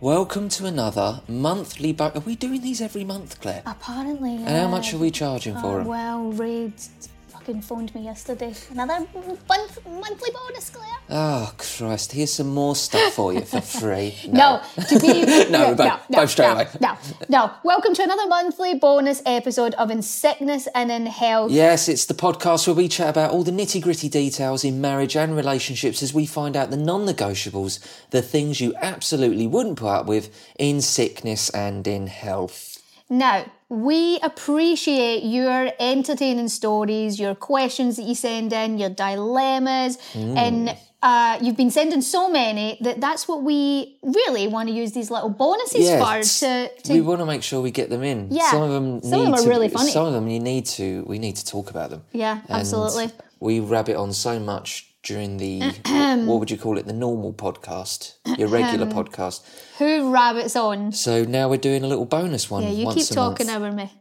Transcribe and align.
Welcome 0.00 0.48
to 0.50 0.64
another 0.66 1.20
monthly. 1.28 1.92
Bu- 1.92 2.04
are 2.14 2.20
we 2.24 2.34
doing 2.34 2.62
these 2.62 2.80
every 2.80 3.04
month, 3.04 3.38
Clair? 3.40 3.62
Apparently. 3.66 4.36
And 4.36 4.48
how 4.48 4.68
much 4.68 4.94
are 4.94 4.98
we 4.98 5.10
charging 5.10 5.54
for 5.56 5.66
Oh, 5.74 5.78
them? 5.78 5.86
well, 5.86 6.32
Ray 6.32 6.72
fucking 7.40 7.62
phoned 7.62 7.94
me 7.94 8.02
yesterday. 8.02 8.52
Another 8.70 9.00
month, 9.48 9.78
monthly 9.86 10.30
bonus, 10.30 10.68
Clair. 10.70 10.94
Oh 11.08 11.52
Christ! 11.56 12.12
Here's 12.12 12.32
some 12.32 12.48
more 12.48 12.76
stuff 12.76 13.14
for 13.14 13.32
you 13.32 13.40
for 13.42 13.60
free. 13.60 14.14
No, 14.30 14.60
to 14.88 15.00
be 15.00 15.24
No, 15.50 15.74
both- 15.74 16.00
both 16.10 16.30
straight 16.30 16.46
no, 16.48 16.52
away. 16.52 16.68
No, 16.80 16.98
no. 17.28 17.50
Welcome 17.64 17.94
to 17.94 18.02
another 18.02 18.26
monthly 18.28 18.74
bonus 18.74 19.22
episode 19.24 19.74
of 19.74 19.90
In 19.90 20.02
Sickness 20.02 20.68
and 20.74 20.90
in 20.92 21.06
Health. 21.06 21.50
Yes, 21.50 21.88
it's 21.88 22.04
the 22.04 22.14
podcast 22.14 22.66
where 22.66 22.76
we 22.76 22.88
chat 22.88 23.08
about 23.08 23.30
all 23.30 23.42
the 23.42 23.50
nitty 23.50 23.80
gritty 23.82 24.08
details 24.08 24.62
in 24.64 24.80
marriage 24.80 25.16
and 25.16 25.34
relationships 25.34 26.02
as 26.02 26.12
we 26.12 26.26
find 26.26 26.56
out 26.56 26.70
the 26.70 26.76
non 26.76 27.06
negotiables, 27.06 27.80
the 28.10 28.22
things 28.22 28.60
you 28.60 28.74
absolutely 28.82 29.46
wouldn't 29.46 29.78
put 29.78 29.88
up 29.88 30.06
with 30.06 30.30
in 30.58 30.80
sickness 30.80 31.48
and 31.50 31.86
in 31.86 32.06
health. 32.06 32.69
Now, 33.10 33.44
we 33.68 34.18
appreciate 34.22 35.24
your 35.24 35.70
entertaining 35.80 36.48
stories, 36.48 37.18
your 37.20 37.34
questions 37.34 37.96
that 37.96 38.04
you 38.04 38.14
send 38.14 38.52
in, 38.52 38.78
your 38.78 38.90
dilemmas, 38.90 39.98
Mm. 40.14 40.36
and 40.36 40.76
uh, 41.02 41.38
you've 41.40 41.56
been 41.56 41.70
sending 41.70 42.02
so 42.02 42.30
many 42.30 42.76
that 42.82 43.00
that's 43.00 43.26
what 43.26 43.42
we 43.42 43.96
really 44.02 44.46
want 44.48 44.68
to 44.68 44.74
use 44.74 44.92
these 44.92 45.10
little 45.10 45.30
bonuses 45.30 45.88
for. 45.90 46.22
To, 46.22 46.68
to 46.84 46.92
we 46.92 47.00
want 47.00 47.20
to 47.20 47.26
make 47.26 47.42
sure 47.42 47.60
we 47.62 47.70
get 47.70 47.88
them 47.90 48.02
in. 48.02 48.28
Yeah, 48.30 48.50
some 48.50 48.62
of 48.62 48.70
them. 48.70 49.02
some 49.02 49.20
of 49.20 49.24
them 49.26 49.34
are 49.34 49.42
to- 49.42 49.48
really 49.48 49.68
funny. 49.70 49.90
Some 49.92 50.06
of 50.06 50.12
them 50.12 50.28
you 50.28 50.38
need 50.40 50.66
to. 50.66 51.04
We 51.08 51.18
need 51.18 51.36
to 51.36 51.44
talk 51.44 51.70
about 51.70 51.90
them. 51.90 52.02
Yeah, 52.12 52.40
And 52.48 52.60
absolutely. 52.60 53.10
We 53.40 53.60
rabbit 53.60 53.96
on 53.96 54.12
so 54.12 54.38
much 54.38 54.89
during 55.02 55.36
the 55.38 55.60
what 56.26 56.38
would 56.40 56.50
you 56.50 56.58
call 56.58 56.78
it? 56.78 56.86
The 56.86 56.92
normal 56.92 57.32
podcast, 57.32 58.14
your 58.38 58.48
regular 58.48 58.86
podcast. 58.98 59.42
who 59.78 60.12
rabbits 60.12 60.56
on? 60.56 60.92
So 60.92 61.24
now 61.24 61.48
we're 61.48 61.56
doing 61.58 61.84
a 61.84 61.86
little 61.86 62.04
bonus 62.06 62.50
one. 62.50 62.62
Yeah, 62.62 62.70
you 62.70 62.92
keep 62.92 63.06
talking 63.08 63.46
month. 63.46 63.56
over 63.62 63.72
me. 63.72 63.92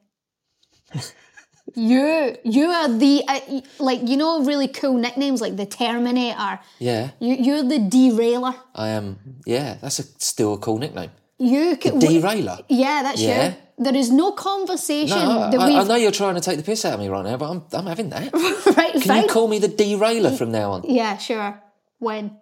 you, 1.75 2.35
you 2.43 2.65
are 2.67 2.89
the 2.89 3.23
uh, 3.27 3.39
like 3.79 4.07
you 4.07 4.17
know 4.17 4.43
really 4.43 4.67
cool 4.67 4.97
nicknames 4.97 5.41
like 5.41 5.55
the 5.55 5.65
Terminator. 5.65 6.59
Yeah, 6.79 7.11
You, 7.19 7.35
you're 7.35 7.63
the 7.63 7.79
derailer. 7.79 8.55
I 8.75 8.89
am. 8.89 9.19
Yeah, 9.45 9.77
that's 9.81 9.99
a, 9.99 10.03
still 10.17 10.53
a 10.53 10.57
cool 10.57 10.79
nickname. 10.79 11.11
You 11.37 11.77
could 11.77 11.93
Derailer. 12.01 12.59
Yeah, 12.67 13.03
that's 13.03 13.21
Yeah. 13.21 13.49
you. 13.49 13.55
There 13.79 13.95
is 13.95 14.11
no 14.11 14.33
conversation 14.33 15.17
No, 15.17 15.49
that 15.49 15.59
I, 15.59 15.67
we've 15.67 15.77
I 15.77 15.83
know 15.85 15.95
you're 15.95 16.11
trying 16.11 16.35
to 16.35 16.41
take 16.41 16.57
the 16.57 16.63
piss 16.63 16.83
out 16.83 16.95
of 16.95 16.99
me 16.99 17.07
right 17.07 17.23
now, 17.23 17.37
but 17.37 17.49
I'm 17.49 17.63
I'm 17.71 17.85
having 17.85 18.09
that. 18.09 18.33
right. 18.77 18.91
Can 18.91 19.01
fine. 19.01 19.21
you 19.23 19.27
call 19.29 19.47
me 19.47 19.57
the 19.59 19.69
derailer 19.69 20.31
from 20.31 20.51
now 20.51 20.71
on? 20.71 20.83
Yeah, 20.83 21.17
sure. 21.17 21.63
When? 21.99 22.37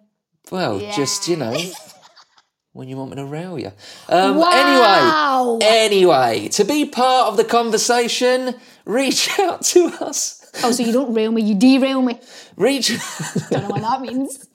Well, 0.50 0.80
just 0.80 1.28
you 1.28 1.36
know, 1.36 1.56
when 2.72 2.88
you 2.88 2.96
want 2.96 3.10
me 3.10 3.16
to 3.16 3.24
rail 3.24 3.56
you. 3.58 3.72
Um, 4.08 4.36
Wow. 4.36 5.58
Anyway, 5.62 5.66
anyway, 5.68 6.48
to 6.48 6.64
be 6.64 6.84
part 6.86 7.28
of 7.28 7.36
the 7.36 7.44
conversation, 7.44 8.56
reach 8.84 9.30
out 9.38 9.62
to 9.62 9.92
us. 10.00 10.50
Oh, 10.64 10.72
so 10.72 10.82
you 10.82 10.92
don't 10.92 11.14
rail 11.14 11.30
me, 11.30 11.42
you 11.42 11.54
derail 11.54 12.02
me. 12.02 12.18
Reach. 12.56 12.88
Don't 13.50 13.62
know 13.62 13.68
what 13.68 13.82
that 13.82 14.00
means. 14.00 14.48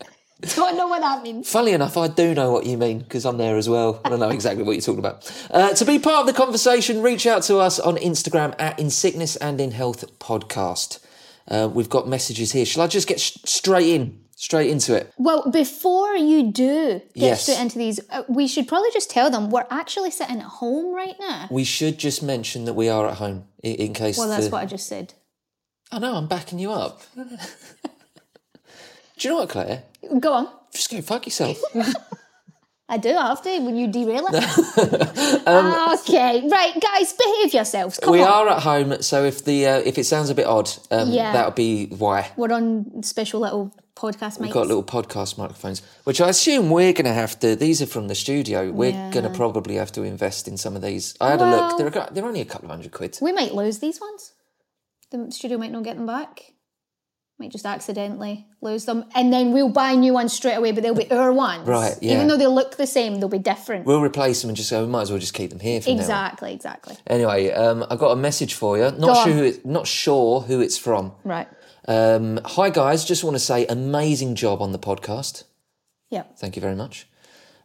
Don't 0.56 0.78
know 0.78 0.88
what 0.88 1.02
that 1.02 1.24
means. 1.24 1.50
Funnily 1.50 1.74
enough, 1.74 1.96
I 1.98 2.08
do 2.08 2.34
know 2.34 2.52
what 2.52 2.66
you 2.66 2.78
mean 2.78 3.00
because 3.00 3.26
I'm 3.26 3.38
there 3.38 3.58
as 3.58 3.70
well. 3.70 4.02
I 4.04 4.16
know 4.16 4.30
exactly 4.30 4.64
what 4.64 4.74
you're 4.74 4.81
talking 4.81 5.00
about. 5.00 5.48
Uh, 5.50 5.74
to 5.74 5.86
be 5.86 6.00
part 6.00 6.22
of 6.22 6.28
the 6.28 6.34
conversation, 6.34 7.02
reach 7.02 7.26
out 7.26 7.44
to 7.44 7.58
us 7.58 7.80
on 7.80 7.96
Instagram 7.98 8.56
at 8.59 8.78
In 8.80 8.90
Sickness 8.90 9.36
and 9.38 9.62
in 9.62 9.72
Health 9.72 10.20
Podcast. 10.20 11.00
Uh, 11.48 11.70
we've 11.72 11.90
got 11.90 12.08
messages 12.08 12.52
here. 12.52 12.66
Shall 12.66 12.84
I 12.84 12.88
just 12.88 13.08
get 13.08 13.20
sh- 13.20 13.38
straight 13.46 13.90
in, 13.90 14.20
straight 14.36 14.70
into 14.70 14.96
it? 14.96 15.14
Well, 15.18 15.50
before 15.52 16.16
you 16.16 16.52
do 16.52 17.02
get 17.14 17.16
Yes. 17.16 17.44
straight 17.44 17.60
into 17.60 17.78
these, 17.78 18.00
uh, 18.10 18.24
we 18.28 18.48
should 18.48 18.68
probably 18.68 18.92
just 18.92 19.10
tell 19.10 19.30
them 19.30 19.50
we're 19.50 19.68
actually 19.70 20.12
sitting 20.12 20.38
at 20.40 20.44
home 20.44 20.94
right 20.94 21.16
now. 21.20 21.48
We 21.52 21.64
should 21.64 21.98
just 21.98 22.24
mention 22.24 22.66
that 22.66 22.74
we 22.74 22.90
are 22.90 23.08
at 23.08 23.16
home 23.16 23.46
in, 23.62 23.75
in 23.75 23.94
case. 23.94 24.18
Well, 24.18 24.30
that's 24.30 24.46
the... 24.46 24.52
what 24.52 24.62
I 24.64 24.66
just 24.66 24.88
said. 24.88 25.14
I 25.92 26.00
know. 26.00 26.16
I'm 26.16 26.28
backing 26.28 26.60
you 26.60 26.72
up. 26.72 27.02
do 29.24 29.30
you 29.30 29.36
know 29.36 29.40
what, 29.40 29.50
Clair? 29.50 29.84
Go 30.20 30.34
on. 30.34 30.50
Just 30.74 30.92
go 30.92 31.02
fuck 31.02 31.26
yourself. 31.26 31.62
I 32.90 32.98
do 32.98 33.10
have 33.14 33.42
to 33.44 33.60
when 33.60 33.78
you 33.78 33.88
derail 33.88 34.28
it. 34.30 35.14
Um, 35.48 35.94
okay, 36.00 36.48
right, 36.48 36.74
guys, 36.82 37.14
behave 37.14 37.54
yourselves. 37.54 38.00
Come 38.02 38.12
we 38.14 38.22
on. 38.22 38.28
are 38.30 38.50
at 38.50 38.64
home, 38.64 39.02
so 39.02 39.24
if 39.26 39.44
the 39.44 39.66
uh, 39.68 39.78
if 39.80 39.98
it 39.98 40.06
sounds 40.06 40.30
a 40.30 40.36
bit 40.36 40.46
odd, 40.46 40.70
um, 40.92 41.10
Yeah. 41.12 41.34
that'll 41.34 41.52
be 41.52 41.88
why. 41.88 42.31
We're 42.38 42.54
on 42.54 43.04
special 43.04 43.42
little 43.42 43.75
podcast 43.96 44.38
mics. 44.38 44.40
We've 44.40 44.52
got 44.54 44.68
little 44.68 44.84
podcast 44.84 45.38
microphones, 45.38 45.81
which 46.06 46.22
I 46.22 46.30
assume 46.30 46.69
we're 46.69 46.94
going 46.94 47.06
to 47.06 47.14
have 47.14 47.38
to. 47.40 47.56
These 47.58 47.81
are 47.81 47.88
from 47.88 48.08
the 48.10 48.16
studio. 48.16 48.72
We're 48.72 48.92
Yeah. 48.92 49.12
going 49.12 49.26
to 49.26 49.31
probably 49.31 49.76
have 49.76 49.92
to 49.94 50.04
invest 50.04 50.48
in 50.48 50.58
some 50.58 50.76
of 50.76 50.81
these. 50.81 51.16
I 51.19 51.31
had 51.31 51.42
a 51.42 51.50
look. 51.50 51.78
They're, 51.78 52.08
they're 52.12 52.26
only 52.26 52.42
a 52.42 52.46
couple 52.46 52.66
of 52.68 52.72
hundred 52.72 52.92
quid. 52.92 53.18
We 53.22 53.31
might 53.34 53.54
lose 53.54 53.80
these 53.80 54.00
ones. 54.00 54.34
The 55.12 55.30
studio 55.31 55.58
might 55.58 55.72
not 55.72 55.84
get 55.84 55.98
them 55.98 56.06
back. 56.06 56.53
Might 57.39 57.51
just 57.51 57.65
accidentally 57.65 58.45
lose 58.62 58.85
them, 58.85 59.06
and 59.15 59.33
then 59.33 59.51
we'll 59.53 59.68
buy 59.69 59.95
new 59.95 60.13
ones 60.13 60.31
straight 60.33 60.53
away. 60.53 60.71
But 60.71 60.83
they'll 60.83 60.94
be 60.94 61.09
our 61.12 61.33
ones, 61.33 61.68
Right, 61.68 61.95
yeah. 62.00 62.13
Even 62.13 62.27
though 62.27 62.38
they 62.38 62.45
look 62.47 62.77
the 62.77 62.85
same, 62.88 63.19
they'll 63.19 63.27
be 63.27 63.39
different. 63.39 63.85
We'll 63.85 64.01
replace 64.01 64.41
them 64.41 64.50
and 64.50 64.56
just 64.57 64.69
go. 64.69 64.81
We 64.83 64.88
might 64.89 65.01
as 65.01 65.09
well 65.12 65.19
just 65.19 65.33
keep 65.33 65.50
them 65.50 65.59
here 65.59 65.81
for 65.81 65.89
now. 65.89 65.95
exactly, 65.95 66.53
exactly. 66.53 66.95
Anyway, 67.07 67.50
um, 67.51 67.83
I 67.89 67.95
got 67.95 68.12
a 68.12 68.15
message 68.15 68.53
for 68.53 68.77
you. 68.77 68.91
Go 68.91 68.97
Not 68.97 69.18
on. 69.18 69.25
sure 69.25 69.33
who 69.33 69.44
it, 69.44 69.65
not 69.65 69.88
sure 69.88 70.41
who 70.41 70.62
it's 70.62 70.77
from. 70.77 71.12
Right. 71.24 71.47
Um, 71.88 72.39
hi 72.45 72.69
guys, 72.69 73.03
just 73.03 73.24
want 73.25 73.35
to 73.35 73.39
say 73.39 73.65
amazing 73.65 74.35
job 74.35 74.62
on 74.62 74.71
the 74.71 74.80
podcast. 74.80 75.44
Yep. 76.12 76.38
Thank 76.38 76.56
you 76.56 76.62
very 76.62 76.75
much. 76.75 77.07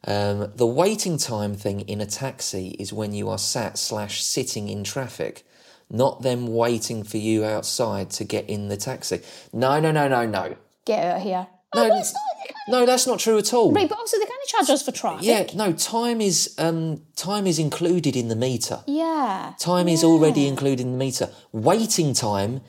Um, 0.05 0.51
the 0.57 0.67
waiting 0.67 1.19
time 1.19 1.55
thing 1.55 1.81
in 1.83 2.01
a 2.01 2.07
taxi 2.07 2.69
is 2.81 2.93
when 2.93 3.13
you 3.13 3.29
are 3.29 3.39
sat 3.39 3.77
slash 3.79 4.23
sitting 4.23 4.69
in 4.69 4.83
traffic. 4.83 5.45
Not 5.91 6.23
them 6.23 6.47
waiting 6.49 7.03
for 7.05 7.17
you 7.19 7.45
outside 7.45 8.11
to 8.11 8.25
get 8.25 8.49
in 8.49 8.69
the 8.69 8.77
taxi. 8.77 9.21
No, 9.53 9.81
no, 9.81 9.91
no, 9.91 10.09
no, 10.09 10.27
no. 10.27 10.57
Get 10.85 11.05
out 11.05 11.17
of 11.19 11.23
here. 11.23 11.47
No, 11.75 11.85
oh, 11.85 11.89
but 11.91 11.99
it's 11.99 12.15
not. 12.15 12.23
they 12.43 12.47
can't- 12.47 12.59
No, 12.69 12.87
that's 12.87 13.07
not 13.07 13.19
true 13.19 13.37
at 13.37 13.53
all. 13.53 13.73
Right, 13.73 13.89
but 13.89 13.99
also 13.99 14.17
they 14.19 14.25
kind 14.25 14.39
of 14.43 14.49
charge 14.49 14.71
us 14.71 14.83
for 14.83 14.91
traffic. 14.93 15.25
Yeah, 15.27 15.45
no, 15.55 15.73
time 15.73 16.21
is 16.23 16.55
um 16.59 17.03
time 17.15 17.47
is 17.47 17.59
included 17.59 18.17
in 18.17 18.29
the 18.29 18.37
meter. 18.37 18.81
Yeah. 18.87 19.53
Time 19.59 19.87
is 19.89 20.03
already 20.03 20.47
included 20.47 20.81
in 20.81 20.93
the 20.93 20.99
meter. 20.99 21.29
Waiting 21.53 22.15
time, 22.15 22.63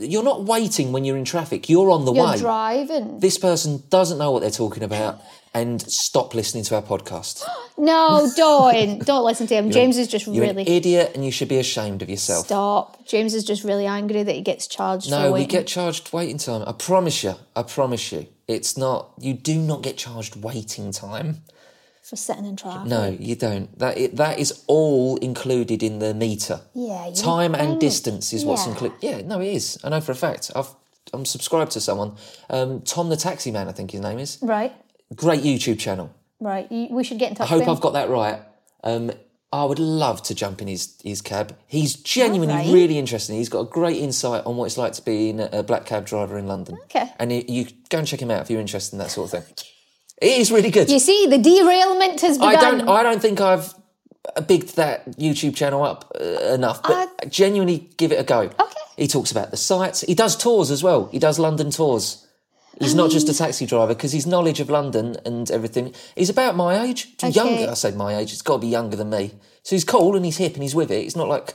you're 0.00 0.24
not 0.24 0.44
waiting 0.44 0.92
when 0.92 1.04
you're 1.04 1.16
in 1.16 1.24
traffic. 1.24 1.68
You're 1.68 1.90
on 1.90 2.04
the 2.04 2.12
You're 2.12 2.26
way. 2.32 2.38
driving. 2.38 3.20
This 3.20 3.38
person 3.38 3.82
doesn't 3.90 4.18
know 4.18 4.32
what 4.32 4.40
they're 4.40 4.50
talking 4.50 4.82
about 4.82 5.20
and 5.54 5.80
stop 5.82 6.34
listening 6.34 6.64
to 6.64 6.74
our 6.76 6.82
podcast. 6.82 7.42
No, 7.76 8.30
don't. 8.36 9.04
don't 9.04 9.24
listen 9.24 9.48
to 9.48 9.54
him. 9.56 9.68
James 9.72 9.98
is 9.98 10.06
just 10.06 10.28
You're 10.28 10.46
really. 10.46 10.62
an 10.62 10.68
idiot 10.68 11.10
and 11.16 11.24
you 11.24 11.32
should 11.32 11.48
be 11.48 11.58
ashamed 11.58 12.02
of 12.02 12.08
yourself. 12.08 12.46
Stop. 12.46 13.04
James 13.04 13.34
is 13.34 13.42
just 13.42 13.64
really 13.64 13.84
angry 13.84 14.22
that 14.22 14.32
he 14.32 14.42
gets 14.42 14.68
charged 14.68 15.06
for 15.06 15.10
No, 15.10 15.32
we 15.32 15.44
get 15.44 15.66
charged 15.66 16.12
waiting 16.12 16.38
time. 16.38 16.62
I 16.68 16.70
promise 16.70 17.24
you. 17.24 17.34
I 17.56 17.64
promise 17.64 18.12
you. 18.12 18.28
It's 18.46 18.76
not. 18.78 19.10
You 19.18 19.34
do 19.34 19.58
not 19.58 19.82
get 19.82 19.96
charged 19.96 20.36
waiting 20.36 20.92
time. 20.92 21.42
For 22.14 22.18
sitting 22.18 22.44
in 22.46 22.56
traffic. 22.56 22.86
No, 22.86 23.08
you 23.08 23.34
don't. 23.34 23.76
That 23.78 23.98
it, 23.98 24.16
that 24.16 24.38
is 24.38 24.64
all 24.68 25.16
included 25.16 25.82
in 25.82 25.98
the 25.98 26.14
meter. 26.14 26.60
Yeah, 26.74 27.08
you 27.08 27.14
Time 27.14 27.54
and 27.54 27.80
distance 27.80 28.32
is 28.32 28.44
what's 28.44 28.64
yeah. 28.64 28.72
included. 28.72 28.98
Yeah, 29.00 29.20
no, 29.22 29.40
it 29.40 29.48
is. 29.48 29.78
I 29.82 29.88
know 29.88 30.00
for 30.00 30.12
a 30.12 30.14
fact. 30.14 30.50
I've 30.54 30.68
I'm 31.12 31.24
subscribed 31.24 31.72
to 31.72 31.80
someone. 31.80 32.16
Um, 32.50 32.80
Tom 32.82 33.08
the 33.08 33.16
Taxi 33.16 33.50
Man, 33.50 33.68
I 33.68 33.72
think 33.72 33.90
his 33.90 34.00
name 34.00 34.18
is. 34.18 34.38
Right, 34.42 34.72
Great 35.14 35.42
YouTube 35.42 35.78
channel. 35.78 36.14
right. 36.40 36.70
You, 36.70 36.88
we 36.90 37.04
should 37.04 37.18
get 37.18 37.30
in 37.30 37.36
touch 37.36 37.46
I 37.46 37.58
hope. 37.58 37.68
I've 37.68 37.80
got 37.80 37.92
that 37.92 38.08
right. 38.08 38.40
Um, 38.82 39.12
I 39.52 39.64
would 39.64 39.78
love 39.78 40.20
to 40.24 40.34
jump 40.34 40.60
in 40.62 40.66
his, 40.68 40.96
his 41.04 41.22
cab. 41.22 41.56
He's 41.68 41.94
genuinely 41.94 42.54
Alright. 42.54 42.72
really 42.72 42.98
interesting. 42.98 43.36
He's 43.36 43.48
got 43.48 43.60
a 43.60 43.70
great 43.70 43.98
insight 43.98 44.44
on 44.46 44.56
what 44.56 44.64
it's 44.64 44.76
like 44.76 44.94
to 44.94 45.02
be 45.02 45.30
in 45.30 45.38
a, 45.38 45.48
a 45.52 45.62
black 45.62 45.86
cab 45.86 46.06
driver 46.06 46.36
in 46.36 46.48
London. 46.48 46.76
Okay. 46.84 47.08
And 47.20 47.32
you, 47.32 47.44
you 47.46 47.66
go 47.88 47.98
and 47.98 48.06
check 48.06 48.20
him 48.20 48.32
out 48.32 48.42
if 48.42 48.50
you're 48.50 48.60
interested 48.60 48.94
in 48.94 48.98
that 48.98 49.10
sort 49.12 49.32
of 49.32 49.44
thing. 49.44 49.54
It 50.24 50.38
is 50.40 50.50
really 50.50 50.70
good. 50.70 50.90
You 50.90 50.98
see, 50.98 51.26
the 51.26 51.38
derailment 51.38 52.20
has 52.22 52.38
begun. 52.38 52.56
I 52.56 52.60
don't. 52.60 52.88
I 52.88 53.02
don't 53.02 53.20
think 53.20 53.40
I've 53.40 53.74
bigged 54.46 54.76
that 54.76 55.06
YouTube 55.18 55.54
channel 55.54 55.82
up 55.84 56.10
uh, 56.20 56.24
enough, 56.54 56.82
but 56.82 57.28
genuinely 57.30 57.90
give 57.98 58.10
it 58.12 58.18
a 58.18 58.24
go. 58.24 58.40
Okay. 58.42 58.80
He 58.96 59.06
talks 59.06 59.30
about 59.30 59.50
the 59.50 59.56
sites. 59.56 60.00
He 60.02 60.14
does 60.14 60.36
tours 60.36 60.70
as 60.70 60.82
well. 60.82 61.06
He 61.12 61.18
does 61.18 61.38
London 61.38 61.70
tours. 61.70 62.26
He's 62.80 62.94
not 62.94 63.10
just 63.10 63.28
a 63.28 63.34
taxi 63.34 63.66
driver 63.66 63.94
because 63.94 64.12
his 64.12 64.26
knowledge 64.26 64.58
of 64.60 64.68
London 64.70 65.16
and 65.24 65.48
everything. 65.50 65.94
He's 66.16 66.30
about 66.30 66.56
my 66.56 66.82
age, 66.84 67.08
Okay. 67.22 67.30
younger. 67.30 67.70
I 67.70 67.74
say 67.74 67.92
my 67.92 68.16
age. 68.16 68.32
It's 68.32 68.42
got 68.42 68.54
to 68.54 68.60
be 68.60 68.66
younger 68.68 68.96
than 68.96 69.10
me. 69.10 69.30
So 69.62 69.76
he's 69.76 69.84
cool 69.84 70.16
and 70.16 70.24
he's 70.24 70.38
hip 70.38 70.54
and 70.54 70.62
he's 70.62 70.74
with 70.74 70.90
it. 70.90 71.04
It's 71.04 71.14
not 71.14 71.28
like 71.28 71.54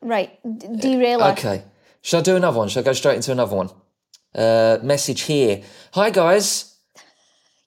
Right, 0.00 0.30
d- 0.42 0.66
derailer. 0.80 1.26
okay. 1.32 1.62
Shall 2.00 2.20
I 2.20 2.22
do 2.24 2.34
another 2.34 2.58
one? 2.58 2.68
Shall 2.68 2.82
I 2.82 2.84
go 2.84 2.92
straight 2.92 3.16
into 3.16 3.30
another 3.30 3.54
one? 3.54 3.70
Uh, 4.34 4.78
message 4.82 5.22
here. 5.22 5.62
Hi 5.92 6.10
guys. 6.10 6.71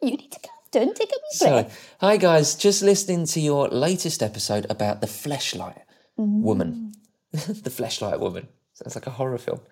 You 0.06 0.18
need 0.18 0.32
to 0.32 0.40
calm 0.40 0.56
down. 0.72 0.94
Take 0.94 1.10
a 1.10 1.16
wee 1.16 1.32
Sorry. 1.32 1.64
breath. 1.64 1.96
Hi, 2.00 2.18
guys. 2.18 2.54
Just 2.54 2.84
listening 2.84 3.26
to 3.28 3.40
your 3.40 3.68
latest 3.70 4.22
episode 4.22 4.68
about 4.70 5.02
the 5.02 5.08
fleshlight 5.08 5.82
woman. 6.16 6.94
the 7.32 7.72
fleshlight 7.72 8.20
woman. 8.20 8.48
Sounds 8.74 8.94
like 8.96 9.08
a 9.08 9.12
horror 9.12 9.40
film. 9.40 9.62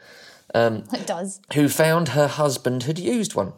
It 0.55 1.07
does. 1.07 1.39
Who 1.53 1.67
found 1.69 2.09
her 2.09 2.27
husband 2.27 2.83
had 2.83 2.99
used 2.99 3.33
one. 3.33 3.53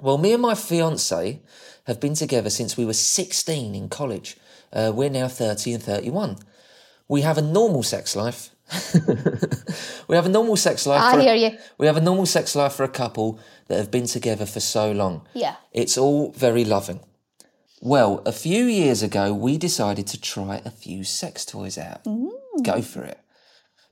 Well, 0.00 0.16
me 0.18 0.32
and 0.32 0.40
my 0.40 0.54
fiance 0.54 1.40
have 1.86 2.00
been 2.00 2.14
together 2.14 2.48
since 2.48 2.76
we 2.76 2.86
were 2.86 2.94
16 2.94 3.74
in 3.74 3.88
college. 3.88 4.36
Uh, 4.72 4.92
we're 4.94 5.10
now 5.10 5.28
30 5.28 5.74
and 5.74 5.82
31. 5.82 6.38
We 7.08 7.20
have 7.22 7.36
a 7.36 7.42
normal 7.42 7.82
sex 7.82 8.16
life. 8.16 8.50
we 10.08 10.16
have 10.16 10.26
a 10.26 10.30
normal 10.30 10.56
sex 10.56 10.86
life. 10.86 11.02
I 11.02 11.12
for 11.14 11.18
a- 11.20 11.22
hear 11.22 11.34
you. 11.34 11.58
We 11.78 11.86
have 11.86 11.96
a 11.96 12.00
normal 12.00 12.26
sex 12.26 12.54
life 12.54 12.72
for 12.74 12.84
a 12.84 12.88
couple 12.88 13.38
that 13.68 13.76
have 13.78 13.90
been 13.90 14.06
together 14.06 14.46
for 14.46 14.60
so 14.60 14.92
long. 14.92 15.26
Yeah. 15.34 15.56
It's 15.72 15.96
all 15.98 16.32
very 16.32 16.64
loving. 16.64 17.00
Well, 17.80 18.22
a 18.24 18.32
few 18.32 18.64
years 18.64 19.02
ago, 19.02 19.34
we 19.34 19.58
decided 19.58 20.06
to 20.08 20.20
try 20.20 20.62
a 20.64 20.70
few 20.70 21.02
sex 21.04 21.44
toys 21.44 21.76
out. 21.76 22.04
Mm. 22.04 22.30
Go 22.62 22.80
for 22.82 23.02
it. 23.02 23.18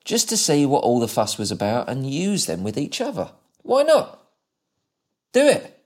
Just 0.05 0.29
to 0.29 0.37
see 0.37 0.65
what 0.65 0.85
all 0.85 1.00
the 1.00 1.09
fuss 1.09 1.38
was 1.38 1.50
about 1.50 1.88
and 1.88 2.09
use 2.09 2.47
them 2.47 2.62
with 2.62 2.79
each 2.79 3.00
other. 3.00 3.32
Why 3.62 3.82
not? 3.82 4.23
Do 5.32 5.47
it. 5.47 5.80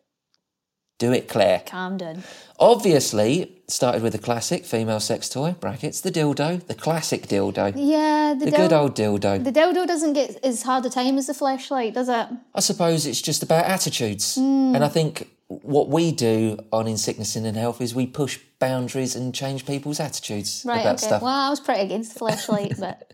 Do 0.98 1.12
it, 1.12 1.28
Clair. 1.28 1.62
Calm 1.66 1.96
down. 1.96 2.22
Obviously, 2.60 3.62
started 3.68 4.02
with 4.02 4.14
a 4.14 4.18
classic 4.18 4.64
female 4.64 5.00
sex 5.00 5.28
toy, 5.28 5.52
brackets, 5.58 6.00
the 6.00 6.10
dildo, 6.10 6.64
the 6.66 6.74
classic 6.74 7.22
dildo, 7.26 7.72
Yeah, 7.76 8.34
the, 8.38 8.44
the 8.44 8.50
dil- 8.52 8.60
good 8.68 8.72
old 8.72 8.94
dildo. 8.96 9.42
the 9.42 9.50
dildo 9.52 9.86
doesn't 9.86 10.12
get 10.12 10.38
as 10.44 10.62
hard 10.62 10.86
a 10.86 10.90
time 10.90 11.18
as 11.18 11.26
the 11.26 11.32
fleshlight, 11.32 11.94
does 11.94 12.08
it? 12.08 12.26
I 12.54 12.60
suppose 12.60 13.06
it's 13.06 13.20
just 13.20 13.42
about 13.42 13.64
attitudes. 13.64 14.36
Hmm. 14.36 14.74
And 14.76 14.84
I 14.84 14.88
think 14.88 15.28
what 15.48 15.88
we 15.88 16.12
do 16.12 16.58
on 16.72 16.86
In 16.86 16.96
Sickness 16.96 17.36
and 17.36 17.44
in 17.46 17.54
Health 17.54 17.80
is 17.80 17.94
we 17.94 18.06
push 18.06 18.38
boundaries 18.60 19.16
and 19.16 19.34
change 19.34 19.66
people's 19.66 19.98
attitudes 20.00 20.64
Right, 20.66 20.80
about 20.80 20.96
okay. 20.96 21.06
stuff. 21.06 21.22
Well, 21.22 21.30
I 21.32 21.50
was 21.50 21.60
pretty 21.60 21.82
against 21.82 22.14
the 22.14 22.20
fleshlight, 22.20 22.78
but 22.80 23.12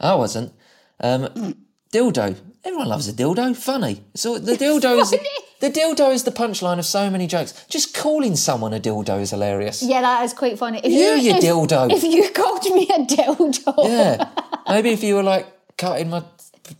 I 0.00 0.14
wasn't. 0.16 0.52
Um, 1.00 1.54
dildo. 1.92 2.36
Everyone 2.64 2.88
loves 2.88 3.08
a 3.08 3.12
dildo. 3.12 3.56
Funny. 3.56 4.02
So 4.14 4.38
the 4.38 4.52
dildo 4.54 5.00
is. 5.00 5.14
The 5.62 5.70
dildo 5.70 6.12
is 6.12 6.24
the 6.24 6.32
punchline 6.32 6.78
of 6.80 6.84
so 6.84 7.08
many 7.08 7.26
jokes. 7.28 7.52
Just 7.68 7.94
calling 7.94 8.34
someone 8.36 8.74
a 8.74 8.80
dildo 8.80 9.20
is 9.20 9.30
hilarious. 9.30 9.80
yeah, 9.82 10.00
that 10.02 10.24
is 10.24 10.34
quite 10.34 10.58
funny. 10.58 10.78
If 10.82 10.90
You, 10.92 10.98
you 11.26 11.36
if, 11.36 11.42
dildo. 11.42 11.90
If 11.90 12.02
you 12.02 12.28
called 12.30 12.64
me 12.74 12.84
a 12.88 12.98
dildo, 13.06 13.74
Yeah. 13.88 14.28
Maybe 14.68 14.90
if 14.90 15.02
you 15.04 15.14
were 15.14 15.22
like 15.22 15.46
cutting 15.78 16.10
my 16.10 16.22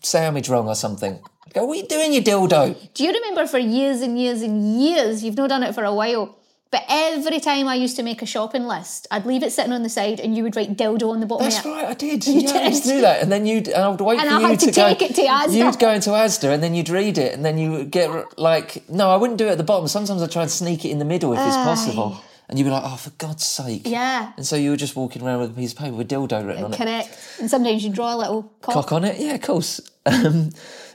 sandwich 0.00 0.49
wrong 0.49 0.67
or 0.69 0.75
something. 0.75 1.20
I'd 1.46 1.55
go, 1.55 1.64
what 1.64 1.75
are 1.79 1.82
you 1.82 1.87
doing, 1.87 2.12
you 2.12 2.23
dildo? 2.23 2.76
Do 2.94 3.05
you 3.05 3.12
remember 3.12 3.46
for 3.46 3.58
years 3.58 4.00
and 4.00 4.19
years 4.19 4.43
and 4.43 4.81
years, 4.82 5.23
you've 5.23 5.37
not 5.37 5.49
done 5.50 5.62
it 5.62 5.75
for 5.75 5.84
a 5.84 5.94
while, 5.94 6.37
but 6.73 6.85
every 6.89 7.39
time 7.39 7.69
I 7.69 7.77
used 7.77 7.95
to 7.97 8.03
make 8.03 8.21
a 8.23 8.27
shopping 8.27 8.65
list, 8.67 9.07
I'd 9.13 9.25
leave 9.27 9.45
it 9.45 9.53
sitting 9.53 9.73
on 9.73 9.85
the 9.85 9.89
side 9.89 10.19
and 10.19 10.37
you 10.37 10.43
would 10.43 10.57
write 10.57 10.75
dildo 10.77 11.11
on 11.11 11.21
the 11.21 11.27
bottom 11.27 11.45
That's 11.45 11.61
of 11.61 11.67
it. 11.67 11.69
right, 11.69 11.85
I 11.87 11.95
did. 11.95 12.27
You 12.33 12.41
yeah, 12.41 12.53
I 12.55 12.67
used 12.69 12.83
to 12.85 12.89
did. 12.89 12.95
do 12.97 13.01
that, 13.03 13.23
and 13.23 13.31
then 13.31 13.47
you'd, 13.47 13.69
and 13.69 13.85
I 13.85 13.89
would 13.89 14.01
wait 14.01 14.19
for 14.19 14.25
you 14.25 14.31
to 14.31 14.35
And 14.35 14.41
for 14.41 14.47
I 14.47 14.51
you 14.51 14.57
had 14.57 14.61
to 14.61 14.67
go. 14.73 14.89
take 14.89 15.03
it 15.03 15.15
to 15.15 15.23
Asda. 15.23 15.53
You'd 15.55 15.79
go 15.79 15.91
into 15.93 16.11
Asda, 16.11 16.53
and 16.55 16.63
then 16.63 16.75
you'd 16.75 16.89
read 16.89 17.19
it, 17.19 17.35
and 17.35 17.45
then 17.45 17.59
you 17.59 17.71
would 17.73 17.91
get 17.93 18.39
like, 18.39 18.89
no, 18.89 19.11
I 19.11 19.17
wouldn't 19.17 19.39
do 19.39 19.47
it 19.47 19.51
at 19.53 19.59
the 19.59 19.65
bottom. 19.65 19.87
Sometimes 19.87 20.23
I 20.23 20.27
try 20.27 20.43
and 20.43 20.51
sneak 20.51 20.85
it 20.85 20.91
in 20.91 20.99
the 20.99 21.05
middle 21.05 21.33
if 21.35 21.39
it's 21.39 21.57
possible, 21.57 22.21
and 22.53 22.59
you'd 22.59 22.67
be 22.67 22.71
like, 22.71 22.83
oh, 22.85 22.97
for 22.97 23.09
God's 23.13 23.47
sake. 23.47 23.87
Yeah. 23.87 24.31
And 24.37 24.45
so 24.45 24.57
you 24.57 24.69
were 24.69 24.77
just 24.77 24.95
walking 24.95 25.23
around 25.23 25.41
with 25.41 25.53
a 25.53 25.55
piece 25.55 25.73
of 25.73 25.79
paper 25.79 25.97
with 25.97 26.11
dildo 26.11 26.47
written 26.47 26.65
on 26.65 26.75
it. 26.75 26.77
Correct. 26.77 27.19
And 27.41 27.49
sometimes 27.49 27.83
you 27.83 27.91
draw 27.91 28.15
a 28.15 28.19
little 28.19 28.43
cock. 28.61 28.75
Cock 28.75 28.93
on 28.93 29.05
it, 29.07 29.19
yeah, 29.19 29.37
of 29.37 29.41
course. 29.41 29.81
Um, 30.05 30.51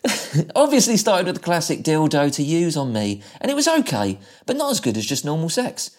obviously 0.56 0.98
started 0.98 1.26
with 1.26 1.38
the 1.38 1.42
classic 1.42 1.80
dildo 1.80 2.32
to 2.36 2.44
use 2.44 2.78
on 2.78 2.94
me, 2.94 3.24
and 3.42 3.50
it 3.50 3.56
was 3.56 3.68
okay, 3.68 4.20
but 4.46 4.56
not 4.56 4.70
as 4.70 4.80
good 4.80 4.98
as 4.98 5.06
just 5.08 5.26
normal 5.26 5.50
sex. 5.50 5.98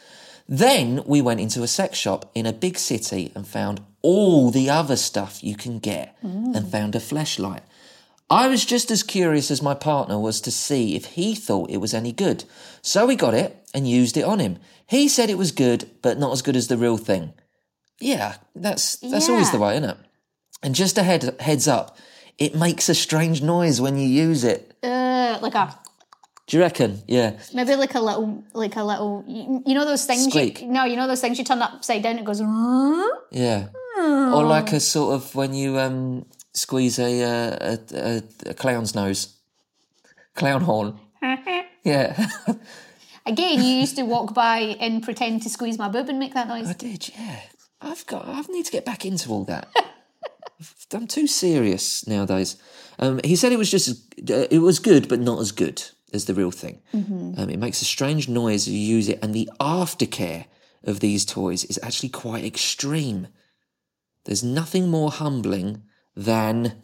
Then 0.48 1.02
we 1.06 1.20
went 1.20 1.40
into 1.40 1.64
a 1.64 1.66
sex 1.66 1.98
shop 1.98 2.30
in 2.36 2.46
a 2.46 2.52
big 2.52 2.78
city 2.78 3.32
and 3.34 3.44
found 3.44 3.80
all 4.00 4.52
the 4.52 4.70
other 4.70 4.94
stuff 4.94 5.42
you 5.42 5.56
can 5.56 5.80
get 5.80 6.16
and 6.22 6.70
found 6.70 6.94
a 6.94 7.00
fleshlight. 7.00 7.62
I 8.30 8.48
was 8.48 8.64
just 8.64 8.90
as 8.90 9.02
curious 9.02 9.50
as 9.50 9.62
my 9.62 9.74
partner 9.74 10.18
was 10.18 10.40
to 10.42 10.50
see 10.50 10.94
if 10.94 11.06
he 11.06 11.34
thought 11.34 11.70
it 11.70 11.78
was 11.78 11.94
any 11.94 12.12
good. 12.12 12.44
So 12.82 13.06
we 13.06 13.16
got 13.16 13.34
it 13.34 13.56
and 13.72 13.88
used 13.88 14.16
it 14.16 14.24
on 14.24 14.38
him. 14.38 14.58
He 14.86 15.08
said 15.08 15.30
it 15.30 15.38
was 15.38 15.52
good, 15.52 15.88
but 16.02 16.18
not 16.18 16.32
as 16.32 16.42
good 16.42 16.56
as 16.56 16.68
the 16.68 16.76
real 16.76 16.96
thing. 16.98 17.32
Yeah, 18.00 18.36
that's 18.54 18.96
that's 18.96 19.28
always 19.28 19.50
the 19.50 19.58
way, 19.58 19.76
isn't 19.76 19.88
it? 19.90 19.96
And 20.62 20.74
just 20.74 20.98
a 20.98 21.02
head, 21.02 21.36
heads 21.40 21.66
up, 21.66 21.96
it 22.38 22.54
makes 22.54 22.88
a 22.88 22.94
strange 22.94 23.42
noise 23.42 23.80
when 23.80 23.96
you 23.96 24.06
use 24.06 24.44
it. 24.44 24.76
Uh, 24.82 25.38
like 25.42 25.54
a 25.54 25.78
Do 26.46 26.56
you 26.56 26.62
reckon? 26.62 27.02
Yeah. 27.08 27.38
maybe 27.54 27.76
like 27.76 27.94
a 27.94 28.00
little 28.00 28.44
like 28.52 28.76
a 28.76 28.84
little 28.84 29.24
you, 29.26 29.62
you 29.66 29.74
know 29.74 29.84
those 29.84 30.04
things 30.04 30.26
Squeak. 30.28 30.62
you 30.62 30.68
no 30.68 30.84
you 30.84 30.96
know 30.96 31.06
those 31.08 31.20
things 31.20 31.38
you 31.38 31.44
turn 31.44 31.60
upside 31.60 32.02
down 32.02 32.18
it 32.18 32.24
goes 32.24 32.40
Yeah. 33.30 33.68
Or 33.98 34.44
like 34.44 34.72
a 34.72 34.80
sort 34.80 35.14
of 35.16 35.34
when 35.34 35.54
you 35.54 35.78
um, 35.78 36.24
squeeze 36.58 36.98
a, 36.98 37.22
uh, 37.22 37.56
a, 37.60 37.96
a, 37.96 38.22
a 38.50 38.54
clown's 38.54 38.94
nose. 38.94 39.36
Clown 40.34 40.62
horn. 40.62 40.98
yeah. 41.84 42.28
again 43.26 43.60
you 43.60 43.74
used 43.76 43.96
to 43.96 44.02
walk 44.02 44.34
by 44.34 44.58
and 44.80 45.02
pretend 45.02 45.42
to 45.42 45.50
squeeze 45.50 45.78
my 45.78 45.88
boob 45.88 46.08
and 46.08 46.18
make 46.18 46.34
that 46.34 46.48
noise 46.48 46.68
I 46.68 46.72
did, 46.72 47.10
yeah. 47.10 47.40
I've 47.80 48.06
got. 48.06 48.26
I 48.26 48.40
need 48.48 48.64
to 48.66 48.72
get 48.72 48.84
back 48.84 49.04
into 49.04 49.30
all 49.30 49.44
that. 49.44 49.68
I'm 50.92 51.06
too 51.06 51.26
serious 51.26 52.06
nowadays. 52.06 52.56
Um, 52.98 53.20
he 53.22 53.36
said 53.36 53.52
it 53.52 53.58
was 53.58 53.70
just. 53.70 53.90
Uh, 54.30 54.46
it 54.50 54.60
was 54.60 54.80
good, 54.80 55.08
but 55.08 55.20
not 55.20 55.40
as 55.40 55.52
good 55.52 55.82
as 56.12 56.24
the 56.24 56.34
real 56.34 56.50
thing. 56.50 56.80
Um, 56.92 57.50
it 57.50 57.58
makes 57.58 57.80
a 57.82 57.84
strange 57.84 58.28
noise 58.28 58.66
as 58.66 58.72
you 58.72 58.96
use 58.96 59.08
it, 59.08 59.20
and 59.22 59.32
the 59.32 59.48
aftercare 59.60 60.46
of 60.82 60.98
these 61.00 61.24
toys 61.24 61.64
is 61.66 61.78
actually 61.82 62.08
quite 62.08 62.44
extreme. 62.44 63.28
There's 64.24 64.42
nothing 64.42 64.88
more 64.88 65.10
humbling 65.10 65.82
than 66.18 66.82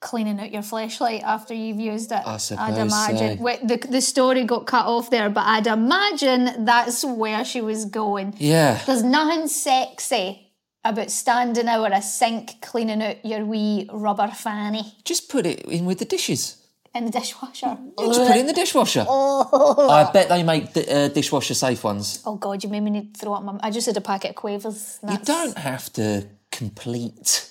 cleaning 0.00 0.40
out 0.40 0.52
your 0.52 0.62
fleshlight 0.62 1.22
after 1.22 1.54
you've 1.54 1.78
used 1.78 2.10
it 2.10 2.20
I 2.26 2.38
I'd 2.58 2.78
imagine 2.78 3.38
so. 3.38 3.42
Wait, 3.42 3.66
the, 3.66 3.76
the 3.76 4.00
story 4.00 4.44
got 4.44 4.66
cut 4.66 4.86
off 4.86 5.10
there 5.10 5.30
but 5.30 5.44
I'd 5.46 5.66
imagine 5.66 6.64
that's 6.64 7.04
where 7.04 7.44
she 7.44 7.60
was 7.60 7.84
going 7.84 8.34
yeah. 8.38 8.80
there's 8.86 9.02
nothing 9.02 9.46
sexy 9.48 10.52
about 10.84 11.10
standing 11.10 11.68
over 11.68 11.88
a 11.92 12.02
sink 12.02 12.60
cleaning 12.60 13.02
out 13.02 13.24
your 13.24 13.44
wee 13.44 13.88
rubber 13.92 14.28
fanny 14.28 14.94
Just 15.04 15.28
put 15.28 15.46
it 15.46 15.60
in 15.62 15.84
with 15.84 15.98
the 15.98 16.04
dishes. 16.04 16.56
in 16.94 17.04
the 17.04 17.10
dishwasher. 17.12 17.78
Yeah, 17.98 18.06
just 18.06 18.20
put 18.20 18.36
it 18.36 18.40
in 18.40 18.46
the 18.46 18.52
dishwasher. 18.52 19.06
I 19.08 20.10
bet 20.12 20.28
they 20.28 20.42
make 20.42 20.72
di- 20.72 20.88
uh, 20.88 21.08
dishwasher 21.08 21.54
safe 21.54 21.84
ones. 21.84 22.22
Oh 22.26 22.34
God, 22.36 22.62
you 22.62 22.68
made 22.68 22.80
me 22.80 22.90
need 22.90 23.14
to 23.14 23.20
throw 23.20 23.34
up 23.34 23.44
my. 23.44 23.58
I 23.62 23.70
just 23.70 23.86
had 23.86 23.96
a 23.96 24.00
packet 24.00 24.30
of 24.30 24.36
quavers. 24.36 24.98
You 25.08 25.18
don't 25.18 25.56
have 25.56 25.92
to 25.94 26.26
complete. 26.50 27.48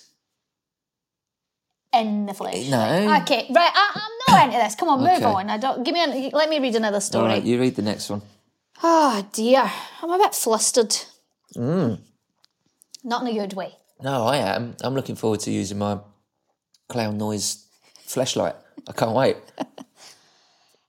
In 1.93 2.25
the 2.25 2.33
flesh. 2.33 2.69
No. 2.69 3.17
Okay, 3.21 3.48
right. 3.53 3.71
I, 3.74 3.91
I'm 3.95 4.12
not 4.36 4.45
into 4.45 4.57
this. 4.63 4.75
Come 4.75 4.89
on, 4.89 5.00
move 5.00 5.10
Okay. 5.10 5.25
on. 5.25 5.50
I 5.50 5.57
don't. 5.57 5.83
Give 5.83 5.93
me. 5.93 6.29
A, 6.31 6.36
let 6.36 6.50
me 6.50 6.60
read 6.60 6.75
another 6.75 7.01
story. 7.01 7.27
right, 7.27 7.43
you 7.43 7.60
read 7.60 7.75
the 7.75 7.81
next 7.81 8.10
one. 8.10 8.21
Oh 8.81 9.27
dear, 9.33 9.69
I'm 10.01 10.10
a 10.10 10.17
bit 10.17 10.33
flustered. 10.33 10.95
Mm. 11.55 12.00
Not 13.03 13.21
in 13.24 13.27
a 13.36 13.39
good 13.41 13.53
way. 13.53 13.74
No, 14.01 14.24
I 14.25 14.38
am. 14.38 14.75
I'm 14.81 14.95
looking 14.95 15.15
forward 15.15 15.41
to 15.41 15.51
using 15.51 15.77
my 15.79 16.00
clown 16.88 17.17
noise 17.17 17.65
fleshlight. 18.07 18.55
I 18.88 18.93
can't 18.93 19.12
wait. 19.13 19.38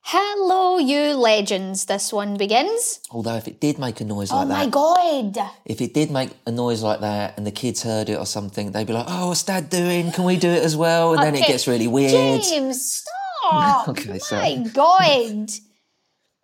Hello, 0.05 0.79
you 0.79 1.15
legends. 1.15 1.85
This 1.87 2.13
one 2.13 2.37
begins. 2.37 3.01
Although 3.11 3.37
if 3.37 3.47
it 3.47 3.61
did 3.61 3.79
make 3.79 4.01
a 4.01 4.05
noise 4.05 4.33
like 4.33 4.49
that 4.49 4.55
Oh 4.55 4.65
my 4.65 4.67
god. 4.69 5.51
if 5.65 5.81
it 5.81 5.95
did 5.95 6.11
make 6.11 6.31
a 6.47 6.51
noise 6.51 6.83
like 6.83 7.01
that 7.01 7.37
and 7.37 7.47
the 7.47 7.53
kids 7.53 7.83
heard 7.83 8.09
it 8.09 8.19
or 8.19 8.27
something, 8.27 8.73
they'd 8.73 8.87
be 8.87 8.93
like, 8.93 9.07
"Oh, 9.09 9.29
what's 9.29 9.45
Dad 9.45 9.71
doing? 9.71 10.11
Can 10.11 10.25
we 10.25 10.37
do 10.37 10.49
it 10.51 10.65
as 10.65 10.77
well?" 10.77 11.15
And 11.15 11.23
then 11.23 11.35
it 11.37 11.47
gets 11.47 11.69
really 11.69 11.87
weird. 11.87 12.43
James, 12.43 12.85
stop. 13.01 13.89
Okay, 13.89 14.11
my 14.11 14.19
sorry. 14.19 14.65
god. 14.73 15.51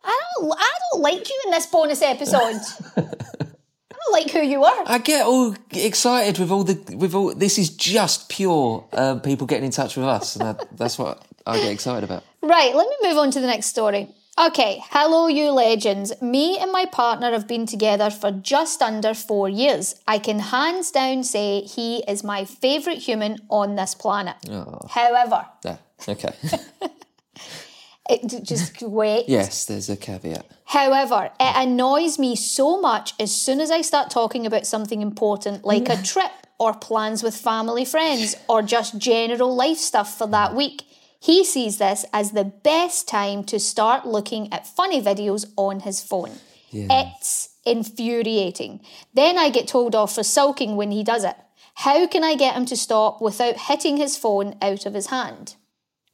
I 0.05 0.21
don't. 0.35 0.53
I 0.53 0.71
don't 0.93 1.03
like 1.03 1.29
you 1.29 1.41
in 1.47 1.51
this 1.53 1.67
bonus 1.67 2.03
episode. 2.03 2.61
I 2.97 3.03
don't 3.03 4.13
like 4.13 4.31
who 4.31 4.41
you 4.41 4.65
are. 4.65 4.83
I 4.87 4.99
get 4.99 5.25
all 5.27 5.55
excited 5.73 6.39
with 6.39 6.51
all 6.51 6.65
the 6.65 6.97
with 6.97 7.15
all. 7.15 7.35
This 7.35 7.59
is 7.59 7.71
just 7.71 8.29
pure 8.29 8.85
uh, 8.93 9.17
people 9.17 9.47
getting 9.47 9.65
in 9.67 9.71
touch 9.73 9.97
with 9.97 10.07
us, 10.07 10.37
and 10.37 10.47
that, 10.47 10.77
that's 10.77 10.99
what 10.99 11.25
I 11.47 11.59
get 11.59 11.73
excited 11.73 12.05
about. 12.05 12.25
Right, 12.43 12.75
let 12.75 12.89
me 12.89 13.09
move 13.09 13.19
on 13.19 13.31
to 13.33 13.41
the 13.41 13.47
next 13.47 13.67
story. 13.67 14.09
Okay, 14.39 14.81
hello, 14.91 15.27
you 15.27 15.51
legends. 15.51 16.13
Me 16.23 16.59
and 16.59 16.71
my 16.71 16.85
partner 16.85 17.33
have 17.33 17.49
been 17.49 17.67
together 17.67 18.09
for 18.09 18.31
just 18.31 18.81
under 18.81 19.13
four 19.13 19.49
years. 19.49 19.97
I 20.07 20.19
can 20.21 20.39
hands 20.39 20.93
down 20.93 21.25
say 21.25 21.63
he 21.63 22.05
is 22.07 22.23
my 22.23 22.45
favourite 22.45 22.99
human 22.99 23.39
on 23.51 23.75
this 23.75 23.97
planet. 23.97 24.37
Oh. 24.49 24.79
However, 24.91 25.45
Yeah. 25.65 25.79
Okay. 26.09 26.33
it, 28.09 28.45
just 28.45 28.81
wait. 28.83 29.29
yes, 29.29 29.65
there's 29.65 29.91
a 29.91 29.97
caveat. 29.97 30.47
However, 30.67 31.33
it 31.41 31.57
annoys 31.57 32.21
me 32.21 32.37
so 32.37 32.81
much 32.81 33.15
as 33.19 33.35
soon 33.35 33.61
as 33.61 33.73
I 33.73 33.81
start 33.81 34.09
talking 34.11 34.47
about 34.47 34.65
something 34.67 35.03
important 35.03 35.65
like 35.65 35.89
a 35.89 36.01
trip 36.03 36.31
or 36.61 36.75
plans 36.75 37.25
with 37.25 37.35
family 37.37 37.85
friends 37.85 38.37
or 38.49 38.63
just 38.63 38.99
general 38.99 39.55
life 39.57 39.79
stuff 39.79 40.17
for 40.17 40.29
that 40.29 40.55
week. 40.55 40.85
He 41.21 41.45
sees 41.45 41.79
this 41.79 42.05
as 42.13 42.33
the 42.33 42.45
best 42.45 43.09
time 43.09 43.43
to 43.45 43.59
start 43.59 44.07
looking 44.07 44.53
at 44.53 44.67
funny 44.67 45.03
videos 45.03 45.47
on 45.57 45.81
his 45.81 46.01
phone. 46.03 46.33
It's 46.73 47.51
infuriating. 47.65 48.81
Then 49.15 49.39
I 49.39 49.51
get 49.51 49.67
told 49.69 49.95
off 49.95 50.15
for 50.15 50.23
sulking 50.23 50.77
when 50.77 50.91
he 50.91 51.03
does 51.03 51.25
it. 51.25 51.37
How 51.75 52.07
can 52.07 52.25
I 52.25 52.35
get 52.35 52.55
him 52.55 52.67
to 52.67 52.77
stop 52.77 53.21
without 53.21 53.57
hitting 53.57 53.97
his 53.97 54.17
phone 54.17 54.57
out 54.61 54.85
of 54.87 54.95
his 54.95 55.07
hand? 55.07 55.55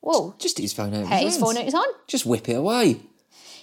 Whoa, 0.00 0.34
Just 0.38 0.58
his 0.58 0.73
phone 0.75 0.92
out. 0.94 1.02
of 1.04 1.08
hit 1.08 1.23
his 1.23 1.34
hands. 1.34 1.38
phone 1.42 1.56
out 1.56 1.61
of 1.61 1.64
his 1.64 1.75
hand? 1.75 1.94
Just 2.06 2.26
whip 2.26 2.49
it 2.49 2.54
away. 2.56 3.00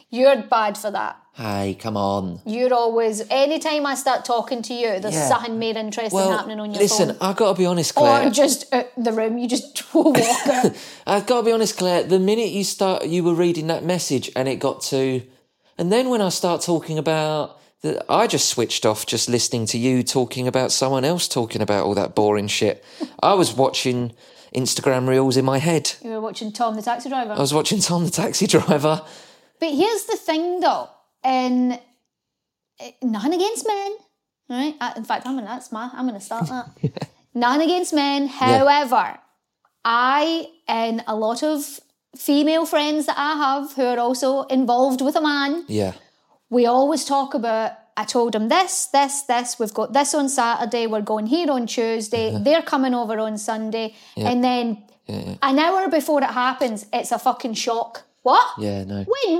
You're 0.10 0.42
bad 0.44 0.78
for 0.78 0.90
that. 0.92 1.21
Hey, 1.34 1.78
come 1.80 1.96
on. 1.96 2.42
You're 2.46 2.74
always 2.74 3.24
anytime 3.30 3.86
I 3.86 3.96
start 3.96 4.26
talking 4.26 4.62
to 4.64 4.74
you, 4.74 5.00
there's 5.00 5.14
Yeah. 5.14 5.30
something 5.30 5.58
more 5.60 5.70
interesting 5.78 6.12
Well, 6.20 6.32
happening 6.38 6.60
on 6.60 6.72
your 6.72 6.82
listen, 6.82 6.98
phone. 6.98 7.08
Listen, 7.08 7.22
I've 7.28 7.36
got 7.38 7.54
to 7.54 7.58
be 7.58 7.66
honest, 7.66 7.96
Clair. 7.96 8.28
Or 8.28 8.30
just 8.30 8.72
out 8.74 8.88
the 8.98 9.14
room, 9.14 9.38
you 9.38 9.48
just 9.48 9.82
walk 9.94 10.18
out. 10.20 10.72
I've 11.08 11.26
got 11.26 11.40
to 11.40 11.46
be 11.46 11.52
honest, 11.54 11.78
Clair. 11.78 12.04
The 12.04 12.20
minute 12.20 12.50
you 12.50 12.64
start, 12.66 13.06
you 13.06 13.24
were 13.24 13.34
reading 13.34 13.68
that 13.68 13.84
message, 13.86 14.30
and 14.36 14.50
it 14.50 14.58
got 14.58 14.82
to, 14.84 15.22
and 15.78 15.92
then 15.92 16.10
when 16.10 16.22
I 16.22 16.30
start 16.30 16.62
talking 16.62 16.98
about 16.98 17.60
that, 17.82 18.06
I 18.10 18.28
just 18.28 18.50
switched 18.50 18.86
off, 18.86 19.06
just 19.06 19.30
listening 19.30 19.66
to 19.68 19.78
you 19.78 20.04
talking 20.04 20.48
about 20.50 20.72
someone 20.74 21.06
else 21.06 21.30
talking 21.30 21.62
about 21.62 21.86
all 21.86 21.96
that 21.96 22.14
boring 22.14 22.48
shit. 22.50 22.84
I 23.24 23.34
was 23.36 23.54
watching 23.54 24.12
Instagram 24.54 25.08
reels 25.08 25.38
in 25.38 25.46
my 25.46 25.60
head. 25.60 25.94
You 26.04 26.10
were 26.12 26.22
watching 26.22 26.52
Tom 26.52 26.76
the 26.76 26.82
taxi 26.82 27.08
driver. 27.08 27.32
I 27.32 27.40
was 27.40 27.54
watching 27.54 27.80
Tom 27.80 28.04
the 28.04 28.12
taxi 28.12 28.48
driver. 28.56 29.02
But 29.62 29.70
here's 29.72 30.04
the 30.04 30.18
thing 30.18 30.60
though, 30.60 30.90
and 31.24 31.80
eh, 32.80 32.92
none 33.02 33.34
against 33.34 33.66
men, 33.68 33.92
right? 34.50 34.76
Uh, 34.80 34.94
In 34.98 35.04
fact, 35.04 35.26
I'm 35.28 35.36
gonna 35.36 35.48
that's 35.48 35.72
my 35.72 35.90
I'm 35.94 36.06
gonna 36.06 36.22
start 36.22 36.48
that. 36.48 36.68
None 37.34 37.62
against 37.62 37.94
men. 37.94 38.28
However, 38.28 39.18
I 39.86 40.48
and 40.68 41.02
a 41.08 41.16
lot 41.16 41.44
of 41.44 41.80
female 42.16 42.66
friends 42.66 43.06
that 43.06 43.18
I 43.18 43.36
have 43.38 43.74
who 43.74 43.84
are 43.86 44.00
also 44.00 44.42
involved 44.44 45.00
with 45.02 45.16
a 45.16 45.22
man, 45.22 45.64
Yeah, 45.70 45.94
we 46.50 46.66
always 46.66 47.06
talk 47.06 47.34
about 47.34 47.72
I 47.96 48.04
told 48.06 48.36
him 48.36 48.50
this, 48.50 48.88
this, 48.88 49.22
this. 49.24 49.60
We've 49.60 49.74
got 49.74 49.94
this 49.94 50.14
on 50.14 50.28
Saturday. 50.30 50.88
We're 50.88 51.02
going 51.02 51.28
here 51.28 51.52
on 51.52 51.68
Tuesday. 51.68 52.38
They're 52.38 52.62
coming 52.62 52.94
over 52.94 53.20
on 53.20 53.38
Sunday. 53.38 53.96
And 54.18 54.44
then 54.44 54.84
an 55.08 55.60
hour 55.60 55.88
before 55.90 56.22
it 56.24 56.30
happens, 56.32 56.86
it's 56.94 57.12
a 57.12 57.20
fucking 57.20 57.54
shock. 57.56 58.04
What? 58.24 58.48
yeah, 58.60 58.84
no. 58.84 59.04
When? 59.06 59.40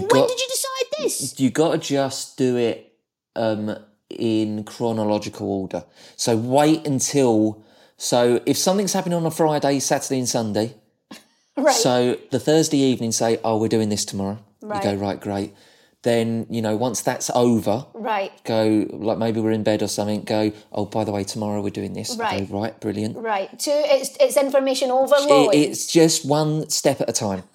when 0.00 0.08
got- 0.08 0.28
did 0.28 0.40
you 0.40 0.46
decide 0.48 1.02
this? 1.04 1.40
you 1.40 1.50
got 1.50 1.72
to 1.72 1.78
just 1.78 2.36
do 2.38 2.56
it 2.56 2.92
um, 3.34 3.76
in 4.10 4.64
chronological 4.64 5.50
order. 5.50 5.84
So 6.16 6.36
wait 6.36 6.86
until. 6.86 7.64
So 7.96 8.40
if 8.46 8.56
something's 8.56 8.92
happening 8.92 9.16
on 9.16 9.26
a 9.26 9.30
Friday, 9.30 9.78
Saturday, 9.80 10.18
and 10.18 10.28
Sunday, 10.28 10.74
Right. 11.56 11.74
so 11.74 12.16
the 12.30 12.38
Thursday 12.40 12.78
evening, 12.78 13.12
say, 13.12 13.38
"Oh, 13.44 13.58
we're 13.58 13.68
doing 13.68 13.88
this 13.88 14.04
tomorrow." 14.04 14.38
Right. 14.60 14.84
You 14.84 14.90
go 14.92 14.96
right, 14.96 15.20
great. 15.20 15.54
Then 16.02 16.46
you 16.50 16.62
know 16.62 16.76
once 16.76 17.00
that's 17.02 17.30
over, 17.32 17.86
right. 17.94 18.32
go 18.44 18.86
like 18.90 19.18
maybe 19.18 19.40
we're 19.40 19.52
in 19.52 19.62
bed 19.62 19.82
or 19.82 19.88
something. 19.88 20.22
Go, 20.24 20.50
oh, 20.72 20.84
by 20.84 21.04
the 21.04 21.12
way, 21.12 21.22
tomorrow 21.22 21.62
we're 21.62 21.70
doing 21.70 21.92
this. 21.92 22.16
Right. 22.16 22.48
Go, 22.50 22.58
right, 22.60 22.80
brilliant. 22.80 23.16
Right. 23.16 23.56
Two. 23.58 23.70
It's 23.72 24.16
it's 24.18 24.36
information 24.36 24.88
It, 24.88 24.94
overload. 24.94 25.54
it's 25.54 25.86
just 25.86 26.24
one 26.26 26.68
step 26.70 27.00
at 27.00 27.08
a 27.08 27.12
time. 27.12 27.42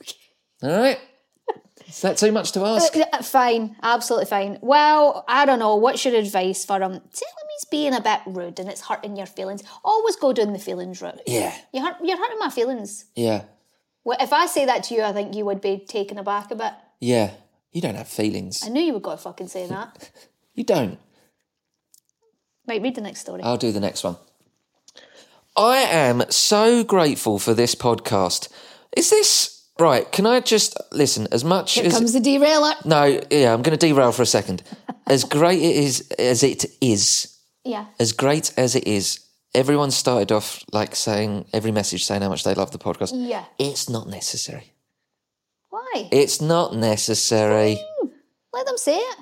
All 0.64 0.70
right. 0.70 1.00
Is 1.88 2.02
that 2.02 2.18
too 2.18 2.32
much 2.34 2.52
to 2.52 2.66
ask? 2.66 2.94
Uh, 2.98 3.22
Fine, 3.24 3.78
absolutely 3.82 4.26
fine. 4.26 4.58
Well, 4.62 5.24
I 5.28 5.46
don't 5.46 5.60
know. 5.60 5.78
What's 5.78 6.04
your 6.04 6.16
advice 6.16 6.66
for 6.66 6.76
him? 6.82 6.92
Tell 6.92 6.98
him 7.00 7.48
he's 7.56 7.66
being 7.72 7.94
a 7.96 8.02
bit 8.02 8.20
rude 8.26 8.60
and 8.60 8.68
it's 8.68 8.82
hurting 8.82 9.16
your 9.16 9.26
feelings. 9.26 9.64
Always 9.86 10.18
go 10.18 10.34
down 10.34 10.52
the 10.52 10.60
feelings 10.60 11.02
route. 11.02 11.22
Yeah, 11.26 11.56
You 11.74 11.82
hurt, 11.82 11.96
you're 12.04 12.18
hurting 12.18 12.40
my 12.40 12.50
feelings. 12.50 13.06
yeah, 13.16 13.44
Well, 14.04 14.18
if 14.20 14.34
I 14.34 14.48
say 14.48 14.66
that 14.66 14.84
to 14.86 14.96
you, 14.96 15.04
I 15.04 15.14
think 15.14 15.34
you 15.34 15.46
would 15.46 15.62
be 15.62 15.78
taken 15.78 16.18
aback 16.18 16.52
a 16.52 16.56
bit. 16.56 16.74
yeah. 17.00 17.32
You 17.72 17.82
don't 17.82 17.96
have 17.96 18.08
feelings. 18.08 18.64
I 18.66 18.70
knew 18.70 18.82
you 18.82 18.94
would 18.94 19.04
go 19.04 19.16
fucking 19.18 19.48
say 19.50 19.68
that. 19.68 20.10
You 20.56 20.64
don't. 20.64 20.98
Right, 22.68 22.82
read 22.82 22.96
the 22.96 23.02
next 23.02 23.20
story. 23.22 23.44
I'll 23.44 23.58
do 23.58 23.72
the 23.72 23.80
next 23.80 24.04
one. 24.04 24.18
I 25.56 25.78
am 25.78 26.24
so 26.32 26.84
grateful 26.84 27.38
for 27.38 27.54
this 27.54 27.76
podcast. 27.76 28.50
Is 28.96 29.12
this 29.12 29.57
right? 29.79 30.10
Can 30.12 30.25
I 30.25 30.39
just 30.39 30.77
listen? 30.91 31.27
As 31.31 31.43
much 31.43 31.74
Here 31.74 31.86
as 31.86 31.93
comes 31.93 32.13
the 32.13 32.19
derailer. 32.19 32.74
no, 32.86 33.22
yeah, 33.31 33.53
I'm 33.53 33.62
going 33.62 33.77
to 33.77 33.88
derail 33.88 34.12
for 34.12 34.22
a 34.24 34.25
second. 34.25 34.63
As 35.07 35.24
great 35.24 35.62
it 35.62 35.75
is 35.77 36.12
as 36.19 36.43
it 36.43 36.65
is, 36.81 37.34
Yeah. 37.63 37.86
as 37.98 38.12
great 38.12 38.53
as 38.57 38.75
it 38.75 38.86
is, 38.86 39.22
everyone 39.53 39.89
started 39.91 40.34
off 40.34 40.62
like 40.74 40.98
saying 40.98 41.46
every 41.53 41.72
message 41.72 42.03
saying 42.03 42.24
how 42.24 42.27
much 42.27 42.43
they 42.43 42.53
love 42.53 42.72
the 42.72 42.77
podcast. 42.77 43.12
Yeah. 43.13 43.46
It's 43.57 43.88
not 43.88 44.10
necessary. 44.10 44.74
Why? 45.69 46.10
It's 46.12 46.41
not 46.41 46.75
necessary. 46.75 47.79
Hmm. 48.01 48.07
Let 48.51 48.65
them 48.65 48.77
say 48.77 48.98
it. 48.98 49.17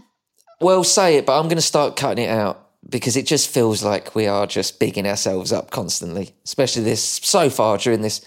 Well, 0.59 0.83
say 0.83 1.17
it, 1.17 1.25
but 1.27 1.37
I'm 1.39 1.45
going 1.49 1.57
to 1.57 1.61
start 1.61 1.95
cutting 1.97 2.25
it 2.25 2.29
out 2.31 2.67
because 2.89 3.15
it 3.15 3.27
just 3.27 3.49
feels 3.49 3.83
like 3.83 4.15
we 4.15 4.25
are 4.25 4.47
just 4.47 4.79
bigging 4.79 5.05
ourselves 5.07 5.51
up 5.51 5.69
constantly, 5.69 6.33
especially 6.45 6.81
this 6.83 7.03
so 7.03 7.49
far 7.51 7.77
during 7.77 8.01
this 8.01 8.21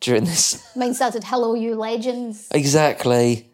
during 0.00 0.24
this 0.24 0.64
Mine 0.76 0.94
started, 0.94 1.24
hello, 1.24 1.54
you 1.54 1.74
legends. 1.74 2.48
exactly. 2.52 3.46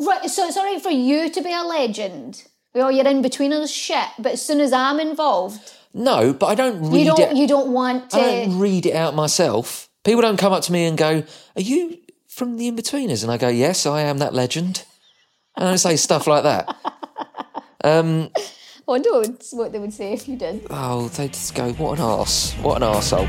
Right, 0.00 0.28
so 0.30 0.46
it's 0.46 0.56
all 0.56 0.64
right 0.64 0.80
for 0.82 0.90
you 0.90 1.28
to 1.30 1.42
be 1.42 1.52
a 1.52 1.62
legend. 1.62 2.44
Well, 2.74 2.92
you're 2.92 3.06
in 3.08 3.22
between 3.22 3.52
us 3.52 3.70
shit, 3.70 4.08
but 4.18 4.32
as 4.32 4.42
soon 4.42 4.60
as 4.60 4.72
I'm 4.72 5.00
involved, 5.00 5.72
No, 5.92 6.32
but 6.32 6.46
I 6.46 6.54
don't 6.54 6.90
read 6.90 7.00
you 7.00 7.04
don't 7.06 7.20
it. 7.32 7.36
you 7.36 7.48
don't 7.48 7.72
want 7.72 8.10
to. 8.10 8.18
I 8.18 8.44
don't 8.46 8.58
read 8.60 8.86
it 8.86 8.94
out 8.94 9.14
myself. 9.14 9.88
People 10.04 10.22
don't 10.22 10.36
come 10.38 10.52
up 10.52 10.62
to 10.64 10.72
me 10.72 10.84
and 10.84 10.96
go, 10.96 11.24
"Are 11.56 11.62
you 11.62 11.98
from 12.28 12.56
the 12.58 12.70
Inbetweeners?" 12.70 13.22
And 13.24 13.32
I 13.32 13.36
go, 13.38 13.48
"Yes, 13.48 13.84
I 13.86 14.02
am 14.02 14.18
that 14.18 14.32
legend." 14.34 14.84
And 15.56 15.66
I 15.66 15.76
say 15.76 15.96
stuff 15.96 16.26
like 16.26 16.44
that. 16.44 16.76
Um, 17.84 18.30
I 18.36 18.42
wonder 18.86 19.10
what 19.12 19.44
what 19.52 19.72
they 19.72 19.78
would 19.78 19.92
say 19.94 20.12
if 20.12 20.28
you 20.28 20.36
did. 20.36 20.66
Oh, 20.68 21.08
they'd 21.08 21.32
just 21.32 21.54
go, 21.54 21.72
"What 21.74 21.98
an 21.98 22.04
arse! 22.04 22.52
What 22.54 22.82
an 22.82 22.88
arsehole. 22.88 23.28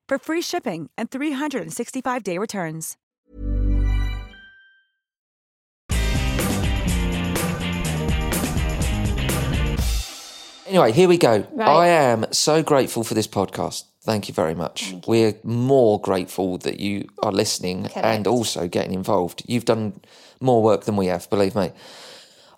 for 0.11 0.17
free 0.19 0.41
shipping 0.41 0.89
and 0.97 1.09
365-day 1.09 2.37
returns. 2.37 2.97
Anyway, 10.67 10.91
here 10.91 11.07
we 11.07 11.17
go. 11.17 11.47
Right. 11.53 11.65
I 11.65 11.87
am 11.87 12.25
so 12.33 12.61
grateful 12.61 13.05
for 13.05 13.13
this 13.13 13.27
podcast. 13.27 13.85
Thank 14.03 14.27
you 14.27 14.33
very 14.33 14.53
much. 14.53 14.93
We're 15.07 15.35
more 15.45 16.01
grateful 16.01 16.57
that 16.57 16.81
you 16.81 17.07
are 17.23 17.31
listening 17.31 17.83
Correct. 17.83 17.97
and 18.05 18.27
also 18.27 18.67
getting 18.67 18.93
involved. 18.93 19.43
You've 19.47 19.63
done 19.63 20.01
more 20.41 20.61
work 20.61 20.83
than 20.83 20.97
we 20.97 21.05
have, 21.05 21.29
believe 21.29 21.55
me. 21.55 21.71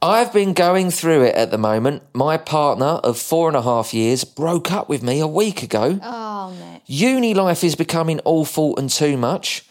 I've 0.01 0.33
been 0.33 0.53
going 0.53 0.89
through 0.89 1.23
it 1.25 1.35
at 1.35 1.51
the 1.51 1.57
moment. 1.59 2.01
My 2.13 2.37
partner 2.37 2.99
of 3.03 3.17
four 3.19 3.47
and 3.47 3.55
a 3.55 3.61
half 3.61 3.93
years 3.93 4.23
broke 4.23 4.71
up 4.71 4.89
with 4.89 5.03
me 5.03 5.19
a 5.19 5.27
week 5.27 5.61
ago. 5.61 5.99
Oh, 6.01 6.51
mate. 6.51 6.62
Uni 6.85 7.33
life 7.33 7.63
is 7.63 7.75
becoming 7.75 8.19
awful 8.25 8.77
and 8.77 8.89
too 8.89 9.17
much. 9.17 9.65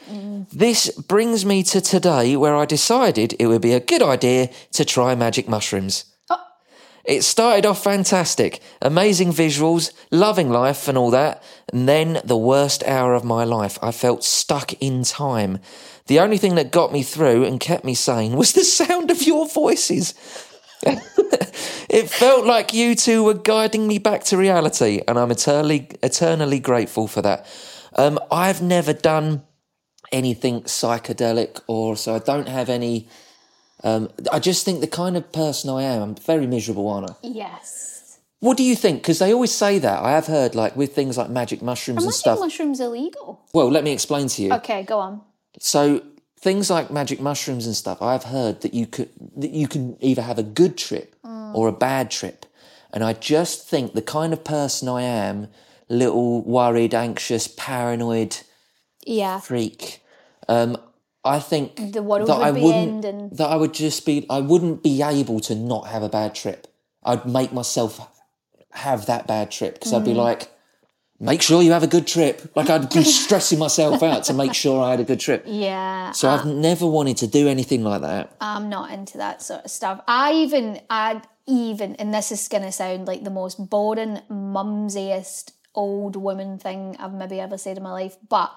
This 0.53 0.91
brings 0.91 1.45
me 1.47 1.63
to 1.65 1.81
today 1.81 2.37
where 2.37 2.55
I 2.55 2.67
decided 2.67 3.35
it 3.39 3.47
would 3.47 3.63
be 3.63 3.73
a 3.73 3.81
good 3.81 4.03
idea 4.03 4.51
to 4.73 4.85
try 4.85 5.15
magic 5.15 5.49
mushrooms. 5.49 6.05
Oh. 6.29 6.43
It 7.05 7.23
started 7.23 7.65
off 7.65 7.83
fantastic, 7.83 8.61
amazing 8.81 9.31
visuals, 9.31 9.93
loving 10.11 10.51
life 10.51 10.89
and 10.89 10.99
all 10.99 11.11
that, 11.11 11.43
and 11.73 11.89
then 11.89 12.21
the 12.25 12.37
worst 12.37 12.85
hour 12.85 13.15
of 13.15 13.25
my 13.25 13.45
life. 13.45 13.79
I 13.83 13.93
felt 13.93 14.25
stuck 14.25 14.75
in 14.75 15.05
time. 15.05 15.59
The 16.07 16.21
only 16.21 16.39
thing 16.39 16.57
that 16.57 16.73
got 16.73 16.93
me 16.93 17.03
through 17.03 17.45
and 17.45 17.61
kept 17.61 17.85
me 17.85 17.95
sane 17.95 18.37
was 18.37 18.53
the 18.53 18.65
sound 18.81 19.11
of 19.11 19.23
your 19.23 19.49
voices. 19.49 20.13
it 21.89 22.09
felt 22.09 22.47
like 22.47 22.73
you 22.75 22.95
two 22.95 23.23
were 23.25 23.35
guiding 23.35 23.87
me 23.87 23.99
back 23.99 24.25
to 24.25 24.37
reality, 24.37 25.01
and 25.07 25.19
I'm 25.19 25.31
eternally, 25.31 25.89
eternally 26.03 26.59
grateful 26.61 27.07
for 27.09 27.23
that. 27.23 27.47
Um, 27.95 28.19
I've 28.31 28.63
never 28.63 28.93
done 28.93 29.43
anything 30.11 30.63
psychedelic, 30.63 31.61
or 31.67 31.97
so 31.97 32.15
I 32.15 32.19
don't 32.19 32.49
have 32.49 32.69
any. 32.69 33.09
Um, 33.85 34.11
I 34.33 34.39
just 34.39 34.65
think 34.65 34.81
the 34.81 34.87
kind 34.87 35.17
of 35.17 35.33
person 35.33 35.69
I 35.71 35.83
am, 35.83 36.03
I'm 36.03 36.15
very 36.15 36.47
miserable, 36.47 36.89
aren't 36.89 37.11
I? 37.11 37.15
Yes. 37.23 38.19
What 38.39 38.57
do 38.57 38.63
you 38.65 38.75
think? 38.75 39.03
Because 39.03 39.19
they 39.21 39.33
always 39.33 39.53
say 39.53 39.79
that. 39.79 40.03
I 40.03 40.13
have 40.13 40.27
heard, 40.27 40.55
like, 40.55 40.77
with 40.77 40.95
things 40.95 41.17
like 41.17 41.31
magic 41.31 41.63
mushrooms 41.63 41.99
Are 41.99 42.01
and 42.01 42.07
magic 42.07 42.19
stuff. 42.21 42.41
mushrooms 42.41 42.81
illegal? 42.81 43.41
well, 43.53 43.71
let 43.71 43.85
me 43.85 43.93
explain 43.93 44.29
to 44.29 44.43
you. 44.43 44.53
Okay, 44.55 44.83
go 44.83 44.99
on. 44.99 45.21
So 45.61 46.03
things 46.43 46.69
like 46.69 46.91
magic 46.91 47.21
mushrooms 47.21 47.67
and 47.67 47.75
stuff, 47.77 48.03
I've 48.03 48.25
heard 48.25 48.61
that 48.63 48.75
you 48.75 48.87
could 48.87 49.09
that 49.37 49.51
you 49.53 49.69
can 49.69 49.97
either 50.01 50.23
have 50.23 50.39
a 50.39 50.43
good 50.43 50.77
trip 50.77 51.15
or 51.55 51.69
a 51.69 51.73
bad 51.73 52.11
trip. 52.11 52.47
And 52.93 53.03
I 53.05 53.13
just 53.15 53.67
think 53.69 53.93
the 53.95 54.03
kind 54.03 54.33
of 54.33 54.43
person 54.45 54.89
I 54.89 55.03
am, 55.03 55.49
little 55.89 56.43
worried, 56.43 56.95
anxious, 56.95 57.47
paranoid 57.49 58.37
Yeah. 59.07 59.39
freak, 59.41 60.03
um, 60.49 60.77
I 61.25 61.39
think 61.39 61.93
that 61.93 62.03
would 62.03 62.29
I 62.29 62.51
wouldn't 62.51 63.05
and- 63.05 63.31
that 63.39 63.49
I 63.49 63.57
would 63.57 63.73
just 63.75 64.05
be 64.05 64.27
I 64.29 64.41
wouldn't 64.41 64.83
be 64.83 65.03
able 65.03 65.41
to 65.41 65.55
not 65.55 65.87
have 65.87 66.03
a 66.03 66.09
bad 66.09 66.35
trip. 66.35 66.67
I'd 67.05 67.25
make 67.27 67.53
myself 67.53 68.01
have 68.71 69.07
that 69.07 69.27
bad 69.27 69.51
trip 69.51 69.75
because 69.75 69.93
Mm. 69.93 69.97
I'd 69.99 70.05
be 70.05 70.15
like, 70.15 70.51
make 71.23 71.41
sure 71.41 71.63
you 71.63 71.71
have 71.71 71.85
a 71.85 71.87
good 71.87 72.07
trip. 72.07 72.51
Like 72.55 72.69
I'd 72.69 72.91
be 72.91 73.05
stressing 73.05 73.59
myself 73.59 74.03
out 74.03 74.25
to 74.25 74.35
make 74.35 74.55
sure 74.55 74.83
I 74.83 74.91
had 74.91 75.01
a 75.01 75.05
good 75.05 75.21
trip. 75.21 75.45
Yeah. 75.47 76.11
So 76.11 76.29
I've 76.29 76.43
um, 76.43 76.61
never 76.61 76.87
wanted 76.87 77.17
to 77.19 77.27
do 77.29 77.49
anything 77.49 77.85
like 77.85 78.03
that. 78.03 78.37
I'm 78.41 78.69
not 78.69 78.91
into 78.91 79.19
that 79.19 79.41
sort 79.41 79.65
of 79.65 79.71
stuff. 79.71 80.03
I 80.09 80.33
even, 80.35 80.81
I 80.91 81.23
even, 81.47 81.95
and 81.97 82.13
this 82.13 82.33
is 82.33 82.49
going 82.49 82.65
to 82.65 82.73
sound 82.73 83.07
like 83.07 83.23
the 83.23 83.31
most 83.31 83.71
boring, 83.71 84.19
mumsiest 84.29 85.53
old 85.75 86.17
woman 86.17 86.59
thing 86.59 86.97
I've 86.99 87.15
maybe 87.15 87.41
ever 87.41 87.57
said 87.57 87.77
in 87.77 87.83
my 87.83 87.93
life, 87.93 88.17
but 88.29 88.53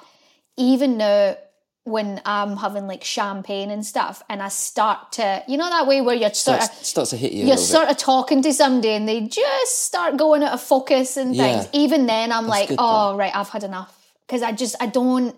even 0.58 0.98
now, 0.98 1.38
when 1.86 2.20
I'm 2.26 2.58
having 2.58 2.88
like 2.88 3.04
champagne 3.04 3.70
and 3.70 3.86
stuff, 3.86 4.22
and 4.28 4.42
I 4.42 4.50
start 4.50 5.14
to, 5.14 5.44
you 5.48 5.56
know, 5.56 5.70
that 5.70 5.86
way 5.86 6.02
where 6.02 6.16
you're 6.16 6.34
sort 6.34 6.62
Starts, 6.64 6.82
of, 6.82 6.86
starts 6.86 7.10
to 7.12 7.18
hit 7.18 7.32
you. 7.32 7.46
you're 7.46 7.58
sort 7.58 7.88
bit. 7.88 7.92
of 7.92 7.98
talking 7.98 8.42
to 8.42 8.52
somebody 8.54 8.90
and 8.90 9.08
they 9.08 9.22
just 9.22 9.84
start 9.84 10.18
going 10.18 10.42
out 10.42 10.54
of 10.54 10.62
focus 10.62 11.16
and 11.16 11.36
Yeah. 11.36 11.62
things. 11.62 11.70
Even 11.74 12.08
then, 12.08 12.32
I'm 12.32 12.48
like, 12.48 12.70
good, 12.70 12.78
oh, 12.82 13.12
though. 13.12 13.18
right, 13.18 13.34
I've 13.36 13.50
had 13.50 13.64
enough. 13.64 13.96
Because 14.26 14.42
I 14.42 14.52
just, 14.52 14.76
I 14.82 14.88
don't, 14.88 15.36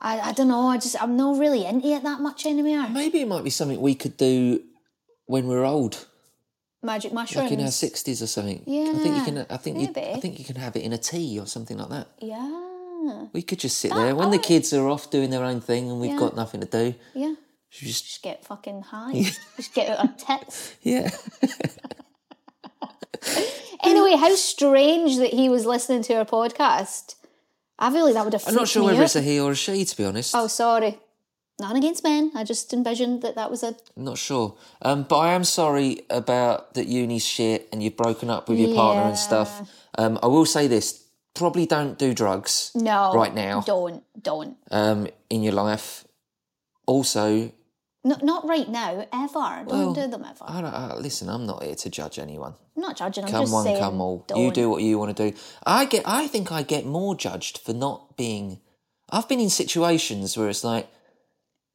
I, 0.00 0.18
I 0.18 0.32
don't 0.32 0.48
know, 0.48 0.66
I 0.66 0.76
just, 0.78 1.00
I'm 1.00 1.16
not 1.16 1.38
really 1.38 1.64
into 1.64 1.86
it 1.88 2.02
that 2.02 2.20
much 2.20 2.44
anymore. 2.46 2.88
Maybe 2.88 3.20
it 3.20 3.28
might 3.28 3.44
be 3.44 3.50
something 3.50 3.80
we 3.80 3.94
could 3.94 4.16
do 4.16 4.60
when 5.26 5.46
we're 5.46 5.64
old, 5.64 6.04
Magic 6.82 7.12
mushrooms. 7.12 7.44
like 7.50 7.58
in 7.58 7.64
our 7.64 7.70
sixties 7.70 8.22
or 8.22 8.26
something. 8.26 8.62
Yeah, 8.66 8.90
I 8.94 8.98
think 8.98 9.16
you 9.16 9.24
can. 9.24 9.46
I 9.50 9.56
think 9.56 9.78
you. 9.80 9.88
I 10.14 10.20
think 10.20 10.38
you 10.38 10.44
can 10.44 10.56
have 10.56 10.76
it 10.76 10.82
in 10.82 10.92
a 10.92 10.98
tea 10.98 11.38
or 11.40 11.46
something 11.46 11.78
like 11.78 11.88
that. 11.88 12.08
Yeah. 12.20 12.75
We 13.32 13.42
could 13.42 13.58
just 13.58 13.78
sit 13.78 13.90
That- 13.90 13.96
there 13.96 14.14
when 14.16 14.30
the 14.30 14.38
kids 14.38 14.72
are 14.72 14.88
off 14.88 15.10
doing 15.10 15.30
their 15.30 15.44
own 15.44 15.60
thing 15.60 15.90
and 15.90 16.00
we've 16.00 16.10
Yeah. 16.12 16.18
got 16.18 16.36
nothing 16.36 16.60
to 16.60 16.66
do. 16.66 16.94
Yeah. 17.14 17.34
Just 17.70 18.04
Just 18.06 18.22
get 18.22 18.44
fucking 18.44 18.82
high. 18.82 19.12
Just 19.56 19.74
get 19.74 19.90
out 19.98 20.04
of 20.04 20.16
tits. 20.16 20.72
yeah. 20.82 21.10
Anyway, 23.82 24.16
how 24.16 24.34
strange 24.34 25.16
that 25.18 25.32
he 25.32 25.48
was 25.48 25.64
listening 25.66 26.02
to 26.02 26.14
our 26.14 26.24
podcast. 26.24 27.14
I 27.78 27.90
feel 27.92 28.04
like 28.04 28.14
that 28.14 28.24
would 28.24 28.32
have 28.32 28.42
I'm 28.48 28.54
not 28.54 28.68
sure 28.68 28.84
whether 28.84 29.02
it's 29.02 29.16
a 29.16 29.20
he 29.22 29.38
or 29.38 29.52
a 29.52 29.54
she, 29.54 29.84
to 29.84 29.96
be 29.96 30.04
honest. 30.04 30.34
Oh, 30.34 30.46
sorry. 30.46 30.98
None 31.60 31.76
against 31.76 32.02
men. 32.02 32.32
I 32.34 32.42
just 32.44 32.72
envisioned 32.72 33.22
that 33.22 33.34
that 33.36 33.50
was 33.50 33.62
a. 33.62 33.76
I'm 33.96 34.04
not 34.04 34.18
sure. 34.18 34.56
Um, 34.82 35.04
but 35.04 35.18
I 35.18 35.32
am 35.34 35.44
sorry 35.44 36.02
about 36.10 36.74
that 36.74 36.86
uni's 36.86 37.24
shit 37.24 37.68
and 37.72 37.82
you've 37.82 37.96
broken 37.96 38.28
up 38.30 38.48
with 38.48 38.58
your 38.58 38.74
partner 38.74 39.02
and 39.04 39.16
stuff. 39.18 39.70
Um, 39.98 40.18
I 40.22 40.26
will 40.26 40.46
say 40.46 40.66
this: 40.66 41.04
probably 41.36 41.66
don't 41.66 41.98
do 41.98 42.12
drugs 42.14 42.70
No. 42.74 43.12
right 43.14 43.34
now 43.34 43.60
Don't. 43.60 44.02
Don't. 44.20 44.56
um, 44.70 45.06
in 45.30 45.42
your 45.42 45.52
life. 45.52 46.04
Also, 46.86 47.50
No, 48.04 48.16
not 48.22 48.46
right 48.46 48.68
now. 48.68 49.06
Ever. 49.12 49.64
Don't 49.64 49.66
Well, 49.68 49.94
do 49.94 50.06
them 50.06 50.24
ever. 50.24 50.44
I 50.46 50.60
don't, 50.60 50.74
uh, 50.74 50.96
listen. 50.98 51.28
I'm 51.28 51.44
not 51.46 51.62
here 51.64 51.74
to 51.74 51.90
judge 51.90 52.18
anyone. 52.18 52.54
I'm 52.76 52.82
not 52.82 52.96
judging. 52.96 53.24
I'm 53.24 53.30
come 53.30 53.42
just 53.42 53.52
one, 53.52 53.64
saying. 53.64 53.78
come 53.80 54.00
all. 54.00 54.24
Don't. 54.28 54.38
You 54.40 54.50
do 54.52 54.70
what 54.70 54.82
you 54.82 54.98
want 54.98 55.16
to 55.16 55.30
do. 55.30 55.36
I 55.66 55.84
get. 55.86 56.02
I 56.06 56.28
think 56.28 56.52
I 56.52 56.62
get 56.62 56.86
more 56.86 57.14
judged 57.16 57.58
for 57.58 57.72
not 57.72 58.16
being. 58.16 58.60
I've 59.10 59.28
been 59.28 59.40
in 59.40 59.50
situations 59.50 60.36
where 60.36 60.48
it's 60.48 60.62
like, 60.64 60.86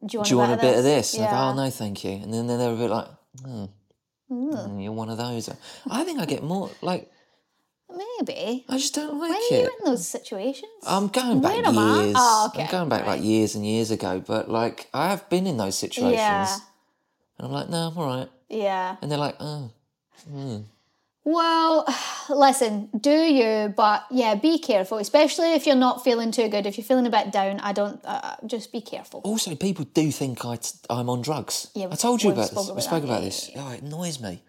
Do 0.06 0.08
you 0.13 0.19
want, 0.19 0.28
"Do 0.28 0.34
you 0.34 0.38
want 0.38 0.54
a 0.54 0.58
bit 0.58 0.78
of 0.78 0.84
this?" 0.84 1.15
I 1.15 1.17
go, 1.17 1.24
Yeah. 1.24 1.50
"Oh 1.50 1.54
no, 1.54 1.69
thank 1.69 2.04
you." 2.06 2.12
And 2.12 2.34
then 2.34 2.47
they're 2.47 2.71
a 2.74 2.76
bit 2.76 2.89
like, 2.89 3.08
"Hmm, 3.43 3.65
mm, 4.32 4.84
"You're 4.84 4.93
one 4.93 5.10
of 5.10 5.17
those." 5.17 5.50
I 5.89 6.04
think 6.06 6.19
I 6.19 6.26
get 6.26 6.43
more 6.43 6.69
like. 6.82 7.12
Maybe. 7.95 8.65
I 8.69 8.77
just 8.77 8.93
don't 8.95 9.19
like 9.19 9.30
When 9.30 9.38
are 9.38 9.56
you 9.58 9.63
in 9.80 9.86
those 9.86 10.08
situations? 10.08 10.71
I'm 10.86 11.08
going 11.08 11.41
back 11.41 11.54
Where 11.56 11.65
am 11.65 11.77
I? 11.77 12.04
years. 12.04 12.15
Oh, 12.17 12.49
okay. 12.54 12.63
I'm 12.63 12.71
going 12.71 12.89
back 12.89 13.06
like 13.06 13.21
years 13.23 13.56
and 13.56 13.65
years 13.65 13.91
ago. 13.91 14.23
But 14.25 14.49
like, 14.49 14.88
I 14.93 15.10
have 15.10 15.27
been 15.30 15.47
in 15.47 15.58
those 15.58 15.75
situations, 15.77 16.15
Yeah. 16.17 16.58
and 17.38 17.47
I'm 17.47 17.51
like, 17.51 17.69
"No, 17.69 17.88
I'm 17.88 17.97
all 17.97 18.06
right." 18.17 18.30
Yeah. 18.49 18.95
And 19.01 19.12
they're 19.12 19.17
like, 19.19 19.36
"Oh." 19.39 19.71
Well, 21.23 21.86
listen, 22.30 22.89
do 22.99 23.12
you, 23.12 23.73
but 23.75 24.06
yeah, 24.10 24.36
be 24.36 24.58
careful, 24.60 24.97
especially 24.97 25.54
if 25.54 25.65
you're 25.67 25.75
not 25.75 26.04
feeling 26.04 26.32
too 26.32 26.47
good. 26.49 26.65
If 26.65 26.77
you're 26.77 26.86
feeling 26.86 27.06
a 27.06 27.10
bit 27.12 27.32
down, 27.32 27.60
I 27.60 27.73
don't, 27.73 27.99
uh, 28.04 28.36
just 28.45 28.71
be 28.71 28.82
careful. 28.82 29.21
Also, 29.23 29.56
people 29.56 29.86
do 29.93 30.12
think 30.12 30.43
I 30.45 30.56
t- 30.56 30.71
I'm 30.89 31.10
on 31.10 31.21
drugs. 31.21 31.67
Yeah, 31.75 31.88
I 31.91 31.95
told 31.95 32.23
you 32.23 32.32
about 32.32 32.49
this. 32.49 32.63
about 32.65 32.75
we 32.75 32.82
spoke 32.82 33.01
that, 33.04 33.08
about 33.10 33.21
this. 33.21 33.51
Oh, 33.56 33.71
it 33.71 33.82
annoys 33.84 34.19
me 34.19 34.41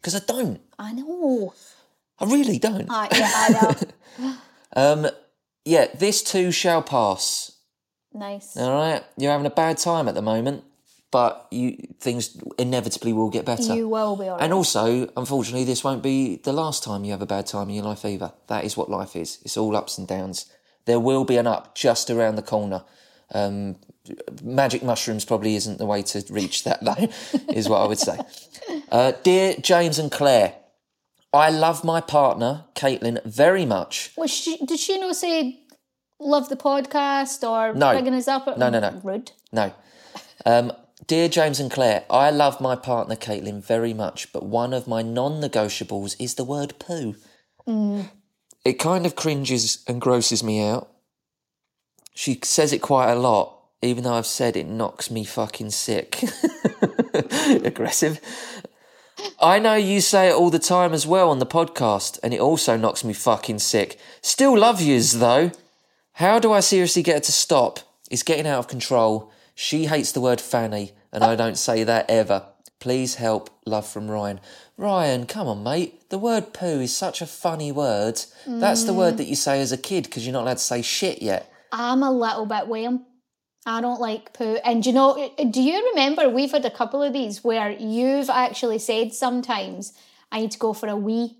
because 0.00 0.14
I 0.14 0.20
don't. 0.26 0.60
I 0.78 0.92
know. 0.92 1.54
I 2.22 2.26
really 2.26 2.58
don't. 2.58 2.88
Uh, 2.88 3.08
yeah, 3.12 3.30
I 3.34 3.48
know. 4.18 4.34
Um, 4.74 5.06
yeah, 5.66 5.86
this 5.94 6.22
too 6.22 6.50
shall 6.50 6.80
pass. 6.82 7.52
nice. 8.14 8.56
All 8.56 8.72
right, 8.72 9.04
you're 9.18 9.30
having 9.32 9.44
a 9.46 9.50
bad 9.50 9.76
time 9.76 10.08
at 10.08 10.14
the 10.14 10.22
moment. 10.22 10.64
but 11.10 11.46
you 11.50 11.76
things 12.00 12.38
inevitably 12.58 13.12
will 13.12 13.28
get 13.28 13.44
better. 13.44 13.74
You 13.74 13.86
will 13.86 14.16
be 14.16 14.24
alright. 14.24 14.42
And 14.42 14.52
also, 14.54 15.10
unfortunately, 15.14 15.64
this 15.64 15.84
won't 15.84 16.02
be 16.02 16.36
the 16.36 16.54
last 16.54 16.82
time 16.82 17.04
you 17.04 17.10
have 17.12 17.20
a 17.20 17.26
bad 17.26 17.46
time 17.46 17.68
in 17.68 17.74
your 17.74 17.84
life 17.84 18.04
either. 18.06 18.32
That 18.46 18.64
is 18.64 18.76
what 18.78 18.88
life 18.88 19.14
is. 19.14 19.38
It's 19.44 19.58
all 19.58 19.76
ups 19.76 19.98
and 19.98 20.08
downs. 20.08 20.46
There 20.86 20.98
will 20.98 21.24
be 21.26 21.36
an 21.36 21.46
up 21.46 21.74
just 21.74 22.08
around 22.08 22.36
the 22.36 22.42
corner. 22.42 22.82
Um, 23.34 23.76
magic 24.42 24.82
mushrooms 24.82 25.24
probably 25.26 25.54
isn't 25.56 25.76
the 25.78 25.86
way 25.86 26.00
to 26.02 26.24
reach 26.30 26.64
that, 26.64 26.82
though, 26.82 27.08
is 27.52 27.68
what 27.68 27.82
I 27.82 27.86
would 27.86 27.98
say. 27.98 28.18
Uh, 28.90 29.12
dear 29.22 29.54
James 29.60 29.98
and 29.98 30.10
Clair, 30.10 30.54
I 31.34 31.50
love 31.50 31.82
my 31.84 32.00
partner, 32.00 32.64
Caitlin, 32.74 33.24
very 33.24 33.64
much. 33.64 34.12
Was 34.16 34.30
she, 34.30 34.58
did 34.64 34.78
she 34.78 34.98
not 34.98 35.16
say 35.16 35.60
love 36.20 36.48
the 36.48 36.56
podcast 36.56 37.42
or 37.48 37.74
No. 37.74 37.92
bigging 37.96 38.14
us 38.14 38.28
up? 38.28 38.46
No, 38.58 38.68
no, 38.68 38.80
no. 38.80 39.00
Rude. 39.02 39.32
No. 39.50 39.72
Um, 40.44 40.72
dear 41.06 41.28
James 41.28 41.58
and 41.58 41.70
Clair, 41.70 42.04
I 42.10 42.30
love 42.30 42.60
my 42.60 42.76
partner 42.76 43.16
Caitlin 43.16 43.64
very 43.64 43.94
much, 43.94 44.32
but 44.32 44.44
one 44.44 44.74
of 44.74 44.86
my 44.86 45.00
non 45.02 45.40
negotiables 45.40 46.16
is 46.20 46.34
the 46.34 46.44
word 46.44 46.74
poo. 46.78 47.16
It 48.64 48.74
kind 48.78 49.06
of 49.06 49.16
cringes 49.16 49.82
and 49.88 50.00
grosses 50.00 50.42
me 50.44 50.60
out. 50.62 50.88
She 52.14 52.38
says 52.42 52.72
it 52.74 52.82
quite 52.82 53.10
a 53.10 53.14
lot, 53.18 53.58
even 53.80 54.04
though 54.04 54.14
I've 54.14 54.26
said 54.26 54.56
it 54.56 54.66
knocks 54.66 55.10
me 55.10 55.24
fucking 55.24 55.70
sick. 55.70 56.22
Aggressive. 57.64 58.20
I 59.40 59.58
know 59.58 59.74
you 59.74 60.00
say 60.00 60.28
it 60.28 60.34
all 60.34 60.50
the 60.50 60.58
time 60.58 60.92
as 60.92 61.06
well 61.06 61.30
on 61.30 61.38
the 61.38 61.46
podcast, 61.46 62.18
and 62.22 62.32
it 62.32 62.40
also 62.40 62.76
knocks 62.76 63.04
me 63.04 63.12
fucking 63.12 63.58
sick. 63.58 63.98
Still 64.20 64.58
love 64.58 64.80
yous 64.80 65.12
though. 65.12 65.50
How 66.14 66.38
do 66.38 66.52
I 66.52 66.60
seriously 66.60 67.02
get 67.02 67.14
her 67.14 67.20
to 67.20 67.32
stop? 67.32 67.80
It's 68.10 68.22
getting 68.22 68.46
out 68.46 68.58
of 68.58 68.68
control. 68.68 69.32
She 69.54 69.86
hates 69.86 70.12
the 70.12 70.20
word 70.20 70.40
fanny, 70.40 70.92
and 71.12 71.24
I 71.24 71.36
don't 71.36 71.58
say 71.58 71.84
that 71.84 72.08
ever. 72.08 72.46
Please 72.78 73.14
help. 73.16 73.50
Love 73.64 73.86
from 73.86 74.10
Ryan. 74.10 74.40
Ryan, 74.76 75.26
come 75.26 75.46
on, 75.46 75.62
mate. 75.62 76.08
The 76.10 76.18
word 76.18 76.52
poo 76.52 76.80
is 76.80 76.94
such 76.94 77.22
a 77.22 77.26
funny 77.26 77.70
word. 77.70 78.20
That's 78.46 78.84
the 78.84 78.92
word 78.92 79.14
mm. 79.14 79.16
that 79.18 79.26
you 79.26 79.36
say 79.36 79.60
as 79.60 79.70
a 79.70 79.76
kid 79.76 80.04
because 80.04 80.26
you're 80.26 80.32
not 80.32 80.42
allowed 80.42 80.54
to 80.54 80.58
say 80.58 80.82
shit 80.82 81.22
yet. 81.22 81.52
I'm 81.70 82.02
a 82.02 82.10
little 82.10 82.46
bit 82.46 82.66
warm. 82.66 83.06
I 83.64 83.80
don't 83.80 84.00
like 84.00 84.32
poo. 84.32 84.58
And 84.64 84.82
do 84.82 84.90
you 84.90 84.94
know, 84.94 85.32
eh, 85.38 85.44
do 85.44 85.62
you 85.62 85.90
remember 85.90 86.28
we've 86.28 86.50
had 86.50 86.64
a 86.64 86.70
couple 86.70 87.02
of 87.02 87.12
these 87.12 87.44
where 87.44 87.70
you've 87.70 88.30
actually 88.30 88.78
said 88.78 89.12
sometimes 89.12 89.92
I 90.32 90.40
need 90.40 90.50
to 90.52 90.58
go 90.58 90.72
for 90.72 90.88
a 90.88 90.96
wee 90.96 91.36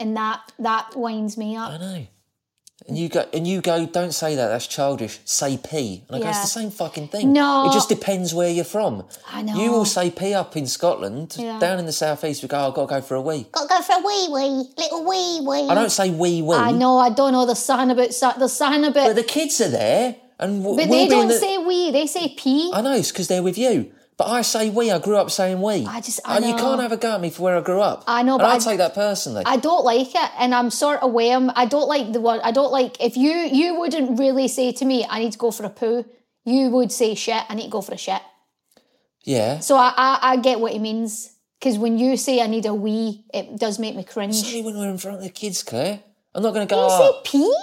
and 0.00 0.16
that 0.16 0.52
that 0.58 0.96
winds 0.96 1.36
me 1.36 1.56
up. 1.56 1.72
I 1.72 1.78
know. 1.78 2.06
And 2.86 2.96
you 2.96 3.08
go, 3.08 3.28
and 3.34 3.46
you 3.46 3.60
go. 3.60 3.84
Don't 3.86 4.12
say 4.12 4.36
that. 4.36 4.48
That's 4.48 4.66
childish. 4.66 5.18
Say 5.24 5.58
pee. 5.58 6.04
And 6.08 6.16
I 6.16 6.20
go. 6.20 6.28
It's 6.28 6.40
the 6.40 6.46
same 6.46 6.70
fucking 6.70 7.08
thing. 7.08 7.32
No. 7.32 7.66
It 7.68 7.72
just 7.72 7.88
depends 7.88 8.32
where 8.32 8.48
you're 8.48 8.64
from. 8.64 9.04
I 9.30 9.42
know. 9.42 9.62
You 9.62 9.72
will 9.72 9.84
say 9.84 10.10
pee 10.10 10.32
up 10.32 10.56
in 10.56 10.66
Scotland. 10.66 11.34
Yeah. 11.38 11.58
Down 11.58 11.78
in 11.80 11.86
the 11.86 11.92
southeast, 11.92 12.42
we 12.42 12.48
go. 12.48 12.56
Oh, 12.56 12.68
I've 12.68 12.74
got 12.74 12.88
to 12.88 12.94
go 12.94 13.00
for 13.02 13.16
a 13.16 13.20
wee. 13.20 13.46
Gotta 13.50 13.68
go 13.68 13.82
for 13.82 13.94
a 13.94 13.98
wee 13.98 14.28
wee, 14.30 14.70
little 14.78 15.04
wee 15.04 15.40
wee. 15.46 15.68
I 15.68 15.74
don't 15.74 15.90
say 15.90 16.08
wee 16.10 16.40
wee. 16.40 16.56
I 16.56 16.70
know, 16.70 16.98
I 16.98 17.10
don't 17.10 17.32
know. 17.32 17.44
the 17.44 17.56
sign 17.56 17.90
about 17.90 18.08
the 18.38 18.48
sign 18.48 18.84
about 18.84 19.08
But 19.08 19.16
the 19.16 19.24
kids 19.24 19.60
are 19.60 19.68
there, 19.68 20.16
and 20.38 20.62
w- 20.62 20.76
But 20.80 20.88
we'll 20.88 21.08
they 21.08 21.08
don't 21.08 21.28
the- 21.28 21.38
say 21.38 21.58
we, 21.58 21.90
they 21.90 22.06
say 22.06 22.34
pee. 22.36 22.70
I 22.74 22.80
know 22.80 22.92
it's 22.94 23.10
because 23.12 23.28
they're 23.28 23.42
with 23.42 23.58
you. 23.58 23.92
But 24.16 24.26
I 24.26 24.42
say 24.42 24.68
we. 24.68 24.90
I 24.90 24.98
grew 24.98 25.16
up 25.16 25.30
saying 25.30 25.62
we. 25.62 25.86
I 25.86 26.00
just- 26.00 26.18
I 26.24 26.36
and 26.38 26.44
you 26.44 26.56
can't 26.56 26.80
have 26.80 26.90
a 26.90 26.96
go 26.96 27.14
at 27.14 27.20
me 27.20 27.30
for 27.30 27.42
where 27.42 27.56
I 27.56 27.60
grew 27.60 27.80
up. 27.80 28.02
I 28.08 28.24
know, 28.24 28.32
and 28.34 28.40
but 28.40 28.48
I 28.50 28.54
I- 28.56 28.58
take 28.58 28.78
that 28.78 28.92
personally. 28.94 29.44
I 29.46 29.56
don't 29.58 29.84
like 29.84 30.08
it, 30.12 30.30
and 30.40 30.52
I'm 30.54 30.70
sort 30.70 31.00
of 31.04 31.12
warm. 31.12 31.52
I 31.54 31.66
don't 31.66 31.88
like 31.88 32.12
the 32.12 32.20
one. 32.20 32.40
I 32.42 32.50
don't 32.50 32.72
like 32.72 33.00
if 33.00 33.16
you 33.16 33.30
you 33.30 33.78
wouldn't 33.78 34.18
really 34.18 34.48
say 34.48 34.72
to 34.72 34.84
me, 34.84 35.06
"I 35.08 35.20
need 35.20 35.32
to 35.32 35.38
go 35.38 35.50
for 35.52 35.64
a 35.64 35.70
poo." 35.70 36.04
You 36.44 36.70
would 36.70 36.90
say, 36.90 37.14
"Shit, 37.14 37.42
I 37.48 37.54
need 37.54 37.64
to 37.64 37.70
go 37.70 37.80
for 37.80 37.94
a 37.94 37.96
shit." 37.98 38.22
yeah. 39.24 39.60
So 39.60 39.76
I 39.76 39.92
I, 39.96 40.18
I 40.32 40.36
get 40.36 40.60
what 40.60 40.72
he 40.72 40.78
means 40.78 41.32
because 41.60 41.78
when 41.78 41.98
you 41.98 42.16
say 42.16 42.40
I 42.40 42.46
need 42.46 42.66
a 42.66 42.74
wee, 42.74 43.24
it 43.32 43.58
does 43.58 43.78
make 43.78 43.94
me 43.94 44.04
cringe. 44.04 44.44
Only 44.46 44.62
when 44.62 44.78
we're 44.78 44.90
in 44.90 44.98
front 44.98 45.18
of 45.18 45.22
the 45.22 45.30
kids, 45.30 45.62
Clair. 45.62 46.00
I'm 46.34 46.42
not 46.42 46.54
going 46.54 46.66
to 46.66 46.72
go. 46.74 46.84
You 46.84 46.90
say 46.90 46.96
"Oh, 47.02 47.20
pee? 47.24 47.54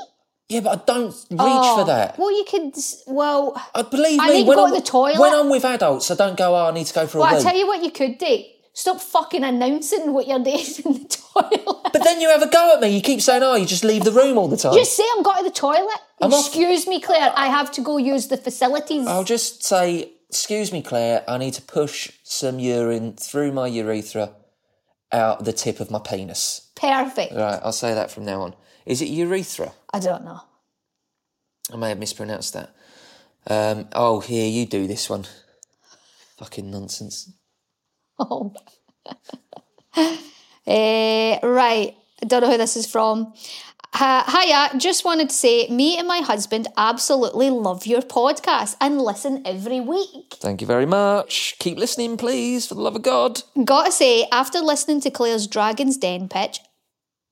Yeah, 0.47 0.59
but 0.59 0.79
I 0.79 0.83
don't 0.85 1.07
reach 1.07 1.39
Oh, 1.39 1.77
for 1.79 1.85
that. 1.85 2.19
Well, 2.19 2.31
you 2.31 2.45
could. 2.47 2.75
Well, 3.07 3.59
I 3.73 3.81
believe 3.81 4.19
I 4.19 4.27
me. 4.27 4.33
need 4.33 4.43
to 4.43 4.47
when 4.49 4.57
go 4.57 4.65
I'm, 4.67 4.73
to 4.75 4.79
the 4.79 4.85
toilet. 4.85 5.19
When 5.19 5.33
I'm 5.33 5.49
with 5.49 5.65
adults, 5.65 6.11
I 6.11 6.15
don't 6.15 6.37
go. 6.37 6.55
Oh, 6.55 6.67
I 6.67 6.71
need 6.71 6.85
to 6.85 6.93
go 6.93 7.07
for 7.07 7.17
well, 7.19 7.27
a 7.27 7.31
I 7.31 7.37
wee. 7.37 7.43
tell 7.43 7.55
you 7.57 7.65
what, 7.67 7.83
you 7.83 7.89
could 7.91 8.17
do. 8.19 8.43
Stop 8.73 8.99
fucking 9.01 9.43
announcing 9.43 10.13
what 10.13 10.27
you're 10.27 10.37
doing 10.43 10.57
in 10.85 10.93
the 10.93 11.17
toilet. 11.33 11.89
But 11.93 12.03
then 12.03 12.21
you 12.21 12.29
have 12.29 12.41
a 12.43 12.47
go 12.49 12.73
at 12.75 12.81
me. 12.81 12.89
You 12.89 13.01
keep 13.01 13.21
saying, 13.21 13.41
"Oh, 13.41 13.55
you 13.55 13.65
just 13.65 13.83
leave 13.83 14.03
the 14.03 14.11
room 14.11 14.37
all 14.37 14.47
the 14.47 14.57
time." 14.57 14.73
Just 14.75 14.95
say 14.95 15.03
I'm 15.15 15.23
going 15.23 15.37
to 15.37 15.43
the 15.45 15.49
toilet. 15.49 15.97
I'm 16.21 16.31
off- 16.33 16.45
Excuse 16.47 16.85
me, 16.85 16.99
Clair. 17.01 17.33
I 17.35 17.47
have 17.47 17.71
to 17.73 17.81
go 17.81 17.97
use 17.97 18.27
the 18.27 18.37
facilities. 18.37 19.07
I'll 19.07 19.23
just 19.23 19.63
say, 19.63 20.11
"Excuse 20.29 20.71
me, 20.71 20.81
Clair. 20.83 21.23
I 21.27 21.37
need 21.39 21.53
to 21.55 21.61
push 21.63 22.11
some 22.23 22.59
urine 22.59 23.13
through 23.13 23.51
my 23.53 23.65
urethra 23.67 24.33
out 25.11 25.43
the 25.45 25.53
tip 25.53 25.79
of 25.79 25.89
my 25.89 25.99
penis." 25.99 26.67
Perfect. 26.75 27.33
Right, 27.33 27.59
I'll 27.63 27.71
say 27.71 27.93
that 27.95 28.11
from 28.11 28.25
now 28.25 28.41
on. 28.41 28.53
Is 28.85 29.01
it 29.01 29.09
urethra? 29.09 29.73
I 29.93 29.99
don't 29.99 30.23
know. 30.23 30.41
I 31.73 31.77
may 31.77 31.89
have 31.89 31.99
mispronounced 31.99 32.53
that. 32.53 32.75
Um, 33.47 33.87
oh, 33.93 34.19
here 34.19 34.47
you 34.47 34.65
do 34.65 34.87
this 34.87 35.09
one. 35.09 35.25
Fucking 36.37 36.69
nonsense. 36.69 37.31
Oh. 38.17 38.53
Eh, 40.67 41.37
right. 41.43 41.95
I 42.23 42.25
don't 42.25 42.41
know 42.41 42.49
who 42.49 42.57
this 42.57 42.75
is 42.75 42.87
from. 42.87 43.33
Uh, 43.93 44.23
hiya, 44.29 44.77
just 44.79 45.05
wanted 45.05 45.29
to 45.29 45.35
say, 45.35 45.67
me 45.67 45.97
and 45.97 46.07
my 46.07 46.19
husband 46.19 46.67
absolutely 46.75 47.49
love 47.49 47.85
your 47.85 48.01
podcast 48.01 48.75
and 48.81 48.99
listen 48.99 49.41
every 49.45 49.79
week. 49.79 50.35
Thank 50.39 50.59
you 50.61 50.67
very 50.67 50.85
much. 50.85 51.55
Keep 51.59 51.77
listening, 51.77 52.17
please, 52.17 52.65
for 52.67 52.73
the 52.75 52.81
love 52.81 52.95
of 52.95 53.03
God. 53.03 53.43
Gotta 53.63 53.91
say, 53.91 54.27
after 54.31 54.59
listening 54.59 55.01
to 55.01 55.11
Clair's 55.11 55.45
Dragon's 55.47 55.97
Den 55.97 56.27
pitch, 56.27 56.59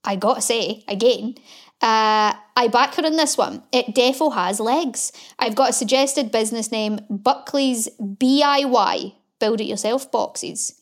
I 0.03 0.15
gotta 0.15 0.41
say, 0.41 0.83
again, 0.87 1.35
uh, 1.81 2.33
I 2.55 2.69
back 2.71 2.95
her 2.95 3.05
on 3.05 3.17
this 3.17 3.37
one. 3.37 3.63
It 3.71 3.93
defo 3.93 4.33
has 4.33 4.59
legs. 4.59 5.11
I've 5.37 5.55
got 5.55 5.71
a 5.71 5.73
suggested 5.73 6.31
business 6.31 6.71
name 6.71 6.99
Buckley's 7.09 7.89
BIY, 7.99 9.13
build 9.39 9.61
it 9.61 9.65
yourself 9.65 10.11
boxes. 10.11 10.79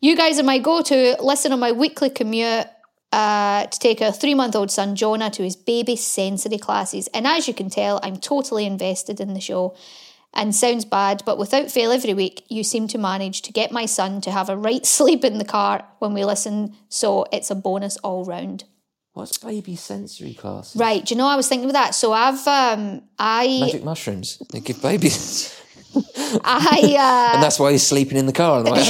You 0.00 0.16
guys 0.16 0.38
are 0.38 0.44
my 0.44 0.58
go 0.58 0.82
to. 0.82 1.16
Listen 1.20 1.52
on 1.52 1.60
my 1.60 1.72
weekly 1.72 2.10
commute 2.10 2.66
uh, 3.12 3.66
to 3.66 3.78
take 3.78 4.00
our 4.00 4.10
three 4.10 4.34
month 4.34 4.56
old 4.56 4.70
son 4.70 4.96
Jonah 4.96 5.30
to 5.30 5.42
his 5.42 5.54
baby 5.54 5.96
sensory 5.96 6.58
classes. 6.58 7.08
And 7.14 7.26
as 7.26 7.46
you 7.46 7.54
can 7.54 7.68
tell, 7.68 8.00
I'm 8.02 8.16
totally 8.16 8.64
invested 8.64 9.20
in 9.20 9.34
the 9.34 9.40
show. 9.40 9.76
And 10.34 10.54
sounds 10.54 10.86
bad, 10.86 11.22
but 11.26 11.36
without 11.36 11.70
fail, 11.70 11.92
every 11.92 12.14
week 12.14 12.44
you 12.48 12.64
seem 12.64 12.88
to 12.88 12.98
manage 12.98 13.42
to 13.42 13.52
get 13.52 13.70
my 13.70 13.84
son 13.84 14.22
to 14.22 14.30
have 14.30 14.48
a 14.48 14.56
right 14.56 14.86
sleep 14.86 15.24
in 15.24 15.36
the 15.38 15.44
car 15.44 15.84
when 15.98 16.14
we 16.14 16.24
listen. 16.24 16.74
So 16.88 17.26
it's 17.32 17.50
a 17.50 17.54
bonus 17.54 17.98
all 17.98 18.24
round. 18.24 18.64
What's 19.14 19.36
baby 19.36 19.76
sensory 19.76 20.32
class? 20.32 20.74
Right, 20.74 21.04
do 21.04 21.12
you 21.14 21.18
know 21.18 21.26
I 21.26 21.36
was 21.36 21.46
thinking 21.46 21.68
of 21.68 21.74
that? 21.74 21.94
So 21.94 22.14
I've 22.14 22.46
um 22.48 23.02
I 23.18 23.58
Magic 23.60 23.84
mushrooms. 23.84 24.42
They 24.50 24.60
give 24.60 24.80
babies. 24.80 25.54
I 26.16 26.96
uh 26.98 27.34
and 27.34 27.42
that's 27.42 27.58
why 27.58 27.72
he's 27.72 27.86
sleeping 27.86 28.16
in 28.16 28.24
the 28.24 28.32
car 28.32 28.58
on 28.58 28.64
the 28.64 28.72
way. 28.72 28.84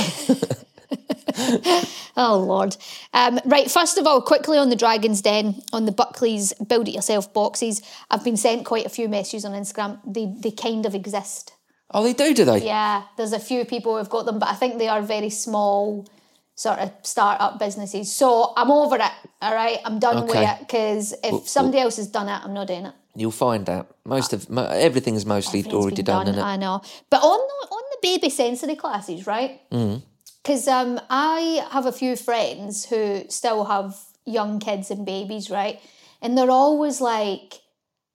Oh 2.17 2.39
Lord. 2.39 2.77
Um, 3.15 3.41
right, 3.45 3.71
first 3.71 3.99
of 3.99 4.07
all, 4.07 4.21
quickly 4.21 4.59
on 4.59 4.69
the 4.69 4.77
Dragon's 4.77 5.23
Den, 5.23 5.63
on 5.73 5.87
the 5.87 5.93
Buckley's 5.93 6.53
Build 6.55 6.89
It 6.89 6.95
Yourself 6.95 7.33
boxes, 7.33 7.81
I've 8.11 8.25
been 8.25 8.37
sent 8.37 8.67
quite 8.67 8.87
a 8.87 8.91
few 8.91 9.09
messages 9.09 9.45
on 9.45 9.53
Instagram. 9.53 9.99
They 10.07 10.35
they 10.39 10.51
kind 10.51 10.85
of 10.87 10.95
exist. 10.95 11.53
Oh, 11.95 12.03
they 12.03 12.15
do, 12.15 12.33
do 12.35 12.45
they? 12.45 12.65
Yeah, 12.65 13.03
there's 13.17 13.33
a 13.33 13.39
few 13.39 13.65
people 13.65 13.97
who've 13.99 14.09
got 14.09 14.25
them, 14.25 14.39
but 14.39 14.49
I 14.49 14.55
think 14.55 14.79
they 14.79 14.89
are 14.89 15.03
very 15.03 15.31
small 15.31 16.07
sort 16.55 16.79
of 16.79 16.93
start-up 17.03 17.59
businesses. 17.59 18.15
So 18.15 18.53
I'm 18.57 18.71
over 18.71 18.97
it. 18.97 19.13
All 19.41 19.55
right, 19.55 19.79
I'm 19.85 19.99
done 19.99 20.27
with 20.27 20.37
it 20.37 20.59
because 20.61 21.15
if 21.23 21.49
somebody 21.49 21.81
else 21.81 21.97
has 21.97 22.09
done 22.09 22.29
it, 22.29 22.41
I'm 22.45 22.55
not 22.55 22.67
doing 22.69 22.87
it. 22.87 22.95
You'll 23.15 23.31
find 23.31 23.69
out. 23.69 23.95
Most 24.05 24.33
of 24.33 24.49
mo- 24.49 24.69
everything's 24.69 25.27
mostly 25.27 25.65
already 25.67 26.03
done, 26.03 26.29
it? 26.29 26.39
I 26.39 26.57
know. 26.57 26.81
But 27.11 27.23
on 27.23 27.39
the, 27.39 27.67
on 27.75 27.83
the 27.91 27.99
baby 28.01 28.31
sensory 28.31 28.75
classes, 28.75 29.27
right? 29.27 29.61
Mm. 29.71 30.03
Because 30.43 30.67
um, 30.69 31.01
I 31.09 31.67
have 31.71 31.87
a 31.87 31.93
few 31.93 32.17
friends 32.17 32.87
who 32.87 33.25
still 33.29 33.65
have 33.65 33.97
young 34.25 34.59
kids 34.59 34.91
and 34.91 35.07
babies, 35.07 35.51
right? 35.51 35.81
And 36.21 36.37
they're 36.37 36.51
always 36.51 37.01
like, 37.01 37.61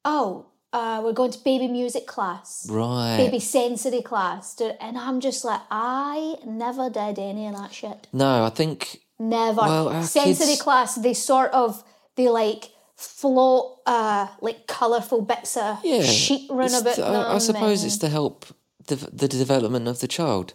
"Oh, 0.04 0.48
uh, 0.74 1.02
we're 1.04 1.14
going 1.14 1.32
to 1.32 1.40
baby 1.44 1.68
music 1.68 2.06
class, 2.08 2.68
Right. 2.70 3.18
baby 3.18 3.40
sensory 3.40 4.02
class," 4.02 4.60
and 4.82 4.98
I'm 4.98 5.20
just 5.22 5.46
like, 5.46 5.62
I 5.72 6.36
never 6.46 6.90
did 6.90 7.18
any 7.20 7.48
of 7.48 7.56
that 7.56 7.74
shit. 7.74 8.08
No, 8.12 8.44
I 8.46 8.50
think 8.50 9.02
Never. 9.20 9.62
Well, 9.62 10.04
sensory 10.04 10.48
kids- 10.48 10.62
class, 10.62 10.96
they 10.96 11.14
sort 11.14 11.52
of 11.52 11.84
they 12.16 12.30
like 12.30 12.72
float 12.96 13.78
uh 13.86 14.28
like 14.42 14.66
colourful 14.68 15.22
bits 15.22 15.56
of 15.56 15.80
yeah. 15.84 16.02
sheet 16.02 16.50
run 16.50 16.74
about 16.74 16.96
to- 16.96 17.06
I, 17.06 17.36
I 17.36 17.38
suppose 17.38 17.84
it's 17.84 17.98
to 18.00 18.10
help 18.10 18.46
the, 18.88 18.96
the 18.96 19.28
development 19.28 19.88
of 19.88 20.00
the 20.00 20.08
child. 20.08 20.54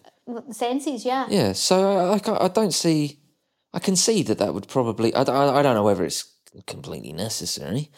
Senses, 0.50 1.04
yeah. 1.04 1.26
Yeah, 1.28 1.52
so 1.52 2.12
I, 2.12 2.30
I, 2.30 2.44
I 2.44 2.48
don't 2.48 2.74
see. 2.74 3.18
I 3.74 3.78
can 3.78 3.96
see 3.96 4.22
that 4.24 4.38
that 4.38 4.54
would 4.54 4.68
probably. 4.68 5.14
I, 5.14 5.22
I, 5.22 5.58
I 5.58 5.62
don't 5.62 5.74
know 5.74 5.84
whether 5.84 6.04
it's 6.04 6.30
completely 6.66 7.12
necessary. 7.12 7.90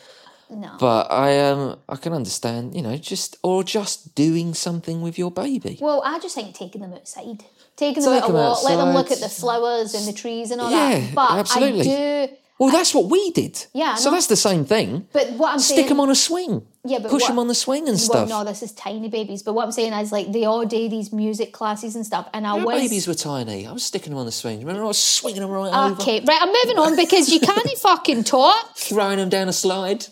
No. 0.50 0.76
But 0.78 1.10
I 1.10 1.40
um 1.40 1.78
I 1.88 1.96
can 1.96 2.12
understand, 2.12 2.76
you 2.76 2.82
know, 2.82 2.96
just 2.96 3.36
or 3.42 3.64
just 3.64 4.14
doing 4.14 4.54
something 4.54 5.00
with 5.00 5.18
your 5.18 5.30
baby. 5.30 5.78
Well, 5.80 6.02
I 6.04 6.18
just 6.18 6.34
think 6.34 6.54
taking 6.54 6.82
them 6.82 6.92
outside, 6.92 7.44
taking 7.76 8.02
Take 8.04 8.04
them 8.04 8.12
out 8.12 8.30
a 8.30 8.32
walk, 8.32 8.64
let 8.64 8.76
them 8.76 8.94
look 8.94 9.10
at 9.10 9.18
the 9.18 9.28
flowers 9.28 9.94
and 9.94 10.06
the 10.06 10.12
trees 10.12 10.50
and 10.50 10.60
all 10.60 10.70
Yeah, 10.70 10.98
that. 10.98 11.14
But 11.14 11.30
absolutely. 11.38 11.90
I 11.90 12.26
do. 12.26 12.36
Well, 12.64 12.72
that's 12.72 12.94
what 12.94 13.10
we 13.10 13.30
did. 13.32 13.66
Yeah, 13.74 13.94
So 13.96 14.10
that's 14.10 14.26
the 14.26 14.36
same 14.36 14.64
thing. 14.64 15.06
But 15.12 15.32
what 15.32 15.52
I'm 15.52 15.58
Stick 15.58 15.76
saying, 15.76 15.88
them 15.88 16.00
on 16.00 16.10
a 16.10 16.14
swing. 16.14 16.66
Yeah, 16.82 16.98
but 16.98 17.10
push 17.10 17.22
what- 17.22 17.28
them 17.28 17.38
on 17.38 17.48
the 17.48 17.54
swing 17.54 17.88
and 17.88 17.96
Well, 17.98 18.04
stuff. 18.06 18.28
no, 18.28 18.42
this 18.44 18.62
is 18.62 18.72
tiny 18.72 19.08
babies. 19.08 19.42
But 19.42 19.52
what 19.52 19.64
I'm 19.64 19.72
saying 19.72 19.92
is, 19.92 20.10
like, 20.12 20.32
they 20.32 20.44
all 20.46 20.64
do 20.64 20.88
these 20.88 21.12
music 21.12 21.52
classes 21.52 21.94
and 21.94 22.06
stuff, 22.06 22.26
and 22.32 22.46
I 22.46 22.50
Our 22.58 22.64
was 22.66 22.80
babies 22.82 23.06
were 23.06 23.14
tiny. 23.14 23.66
I 23.66 23.72
was 23.72 23.82
sticking 23.84 24.10
them 24.10 24.18
on 24.18 24.26
the 24.26 24.32
swing. 24.32 24.60
Remember, 24.60 24.82
I 24.82 24.86
was 24.86 24.98
swinging 25.02 25.42
them 25.42 25.50
right 25.50 25.72
over, 25.72 26.00
okay. 26.00 26.20
Right, 26.24 26.38
I'm 26.40 26.48
moving 26.48 26.78
on 26.78 26.96
because 26.96 27.28
you 27.30 27.40
can't 27.40 27.78
fucking 27.78 28.24
talk. 28.24 28.76
throwing 28.76 29.18
them 29.18 29.28
down 29.28 29.48
a 29.48 29.52
slide. 29.52 30.06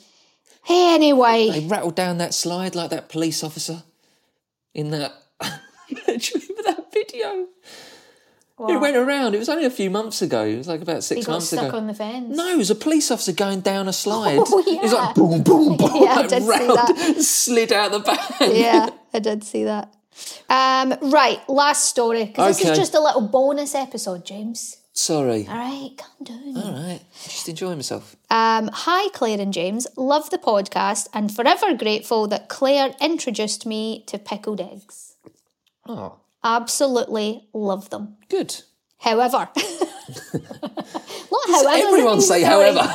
Hey, 0.64 0.94
Anyway, 0.94 1.50
They 1.50 1.66
rattled 1.66 1.94
down 1.96 2.18
that 2.18 2.34
slide 2.34 2.74
like 2.74 2.90
that 2.90 3.08
police 3.08 3.42
officer 3.42 3.82
in 4.74 4.90
that. 4.90 5.12
Do 5.40 5.46
you 6.12 6.20
remember 6.34 6.62
that 6.66 6.92
video? 6.92 7.46
It 8.70 8.80
went 8.80 8.96
around. 8.96 9.34
It 9.34 9.38
was 9.38 9.48
only 9.48 9.64
a 9.64 9.70
few 9.70 9.90
months 9.90 10.22
ago. 10.22 10.44
It 10.44 10.56
was 10.58 10.68
like 10.68 10.80
about 10.82 11.02
six 11.04 11.20
he 11.20 11.24
got 11.24 11.32
months 11.32 11.46
stuck 11.48 11.68
ago. 11.68 11.76
on 11.76 11.86
the 11.86 11.94
fence. 11.94 12.36
No, 12.36 12.48
it 12.48 12.56
was 12.56 12.70
a 12.70 12.74
police 12.74 13.10
officer 13.10 13.32
going 13.32 13.60
down 13.60 13.88
a 13.88 13.92
slide. 13.92 14.38
Oh, 14.46 14.64
It 14.66 14.82
was 14.82 14.92
like 14.92 15.14
boom, 15.14 15.42
boom, 15.42 15.76
boom. 15.78 15.90
Yeah, 16.02 16.14
I 16.18 16.26
did 16.26 16.42
see 16.42 16.66
that. 16.66 17.16
Slid 17.22 17.72
out 17.72 17.92
the 17.92 17.98
back. 18.00 18.30
yeah, 18.40 18.90
I 19.14 19.18
did 19.18 19.44
see 19.44 19.64
that. 19.64 19.92
Um, 20.48 20.94
right, 21.10 21.40
last 21.48 21.86
story 21.86 22.24
because 22.26 22.58
this 22.58 22.68
is 22.70 22.78
just 22.78 22.94
a 22.94 23.00
little 23.00 23.22
bonus 23.28 23.74
episode, 23.74 24.24
James. 24.24 24.76
Sorry. 24.94 25.46
All 25.48 25.54
right, 25.56 25.90
calm 25.96 26.22
down. 26.54 26.56
All 26.62 26.72
right. 26.74 27.00
Just 27.24 27.48
enjoying 27.48 27.78
myself. 27.78 28.14
Um, 28.28 28.68
hi, 28.72 29.08
Clair 29.14 29.40
and 29.40 29.50
James. 29.52 29.86
Love 29.96 30.28
the 30.28 30.36
podcast 30.36 31.08
and 31.14 31.34
forever 31.34 31.72
grateful 31.74 32.26
that 32.28 32.50
Clair 32.50 32.94
introduced 33.00 33.64
me 33.64 34.04
to 34.06 34.18
pickled 34.18 34.60
eggs. 34.60 35.16
Oh, 35.88 36.16
Absolutely 36.44 37.48
love 37.52 37.90
them. 37.90 38.16
good. 38.28 38.62
However, 38.98 39.48
not 41.32 41.48
however. 41.50 41.86
everyone 41.88 42.20
say 42.20 42.42
however? 42.42 42.88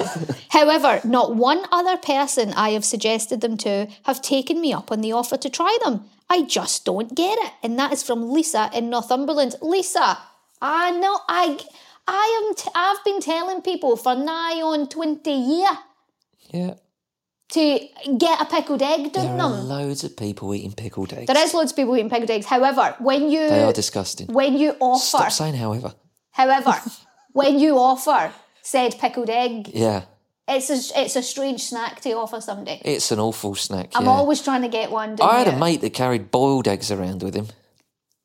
However, 0.49 1.01
not 1.03 1.36
one 1.36 1.65
other 1.71 1.97
person 1.97 2.53
I 2.53 2.69
have 2.69 2.86
suggested 2.86 3.41
them 3.41 3.57
to 3.57 3.88
have 4.03 4.21
taken 4.21 4.62
me 4.62 4.71
up 4.71 4.89
on 4.89 5.01
the 5.01 5.12
offer 5.12 5.36
to 5.36 5.49
try 5.49 5.77
them. 5.83 6.05
I 6.29 6.43
just 6.43 6.86
don't 6.86 7.13
get 7.13 7.38
it. 7.39 7.51
And 7.62 7.77
that 7.77 7.91
is 7.91 8.03
from 8.03 8.31
Lisa 8.31 8.69
in 8.73 8.89
Northumberland. 8.89 9.55
Lisa, 9.62 10.17
I 10.62 10.91
know 10.91 11.19
I 11.27 11.60
I 12.07 12.47
am 12.47 12.55
t- 12.55 12.71
I've 12.73 13.03
been 13.03 13.19
telling 13.19 13.62
people 13.62 13.97
for 13.97 14.15
nigh 14.15 14.62
on 14.63 14.88
20 14.88 15.29
year 15.29 15.69
Yeah. 16.53 16.75
To 17.49 17.79
get 18.17 18.41
a 18.41 18.45
pickled 18.45 18.81
egg, 18.81 19.13
There 19.13 19.23
are 19.25 19.38
them? 19.38 19.67
loads 19.67 20.03
of 20.03 20.17
people 20.17 20.53
eating 20.53 20.73
pickled 20.73 21.13
eggs. 21.13 21.27
There 21.27 21.43
is 21.43 21.53
loads 21.53 21.71
of 21.71 21.77
people 21.77 21.95
eating 21.95 22.10
pickled 22.10 22.29
eggs. 22.31 22.45
However, 22.45 22.95
when 22.99 23.29
you 23.31 23.47
They 23.49 23.63
are 23.63 23.73
disgusting. 23.73 24.27
when 24.27 24.57
you 24.57 24.75
offer 24.79 25.05
Stop 25.05 25.31
saying 25.31 25.55
however. 25.55 25.93
however, 26.31 26.75
when 27.33 27.57
you 27.60 27.77
offer 27.77 28.33
said 28.62 28.97
pickled 28.99 29.29
egg, 29.29 29.69
Yeah. 29.73 30.03
it's 30.47 30.69
a 30.69 31.01
it's 31.01 31.15
a 31.15 31.23
strange 31.23 31.63
snack 31.63 32.01
to 32.01 32.12
offer 32.17 32.41
somebody. 32.41 32.81
It's 32.83 33.12
an 33.12 33.19
awful 33.19 33.55
snack. 33.55 33.91
I'm 33.95 34.05
yeah. 34.05 34.12
always 34.12 34.41
trying 34.41 34.63
to 34.63 34.67
get 34.69 34.91
one. 34.91 35.15
I 35.21 35.39
had 35.39 35.47
a 35.47 35.57
mate 35.57 35.81
that 35.81 35.93
carried 35.93 36.31
boiled 36.31 36.67
eggs 36.67 36.91
around 36.91 37.23
with 37.23 37.33
him. 37.36 37.47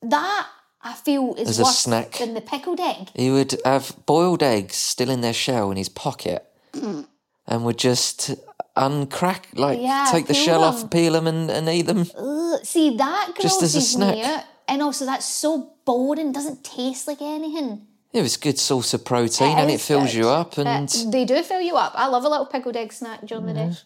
That 0.02 0.46
I 0.82 0.94
feel 0.94 1.34
is 1.34 1.48
As 1.48 1.58
a 1.60 1.62
worse 1.62 1.78
snack. 1.78 2.12
than 2.18 2.34
the 2.34 2.40
pickled 2.40 2.80
egg. 2.80 3.10
He 3.14 3.30
would 3.30 3.54
have 3.64 3.94
boiled 4.04 4.42
eggs 4.42 4.74
still 4.74 5.10
in 5.10 5.20
their 5.20 5.32
shell 5.32 5.70
in 5.70 5.76
his 5.76 5.88
pocket 5.88 6.44
mm. 6.72 7.06
and 7.46 7.64
would 7.64 7.78
just 7.78 8.34
uncrack, 8.76 9.44
like 9.54 9.80
Yeah, 9.80 10.08
take 10.10 10.26
the 10.26 10.34
shell 10.34 10.60
them. 10.60 10.74
off, 10.84 10.90
peel 10.90 11.12
them, 11.12 11.26
and, 11.26 11.50
and 11.50 11.68
eat 11.68 11.82
them. 11.86 12.06
Ugh, 12.16 12.60
see 12.64 12.96
that 12.96 13.32
Just 13.40 13.62
as 13.62 13.74
a 13.74 13.78
grosses 13.78 13.98
me 13.98 14.22
out. 14.22 14.44
And 14.68 14.80
also 14.82 15.04
that's 15.06 15.26
so 15.26 15.72
boring. 15.84 16.32
Doesn't 16.32 16.64
taste 16.64 17.06
like 17.08 17.20
anything. 17.20 17.86
It 18.12 18.22
was 18.22 18.36
good 18.36 18.58
source 18.58 18.92
of 18.94 19.04
protein 19.04 19.56
and 19.58 19.70
it 19.70 19.80
fills 19.80 20.12
good. 20.12 20.18
you 20.18 20.28
up. 20.28 20.58
Uh, 20.58 20.62
And 20.62 20.88
Mm-hmm. 20.88 21.10
they 21.10 21.24
do 21.24 21.42
fill 21.42 21.60
you 21.62 21.76
up. 21.76 21.92
I 21.96 22.06
love 22.08 22.24
a 22.24 22.28
little 22.28 22.46
pickled 22.46 22.76
egg 22.76 22.92
snack 22.92 23.20
during 23.26 23.46
the 23.46 23.54
day. 23.54 23.66
Is 23.68 23.84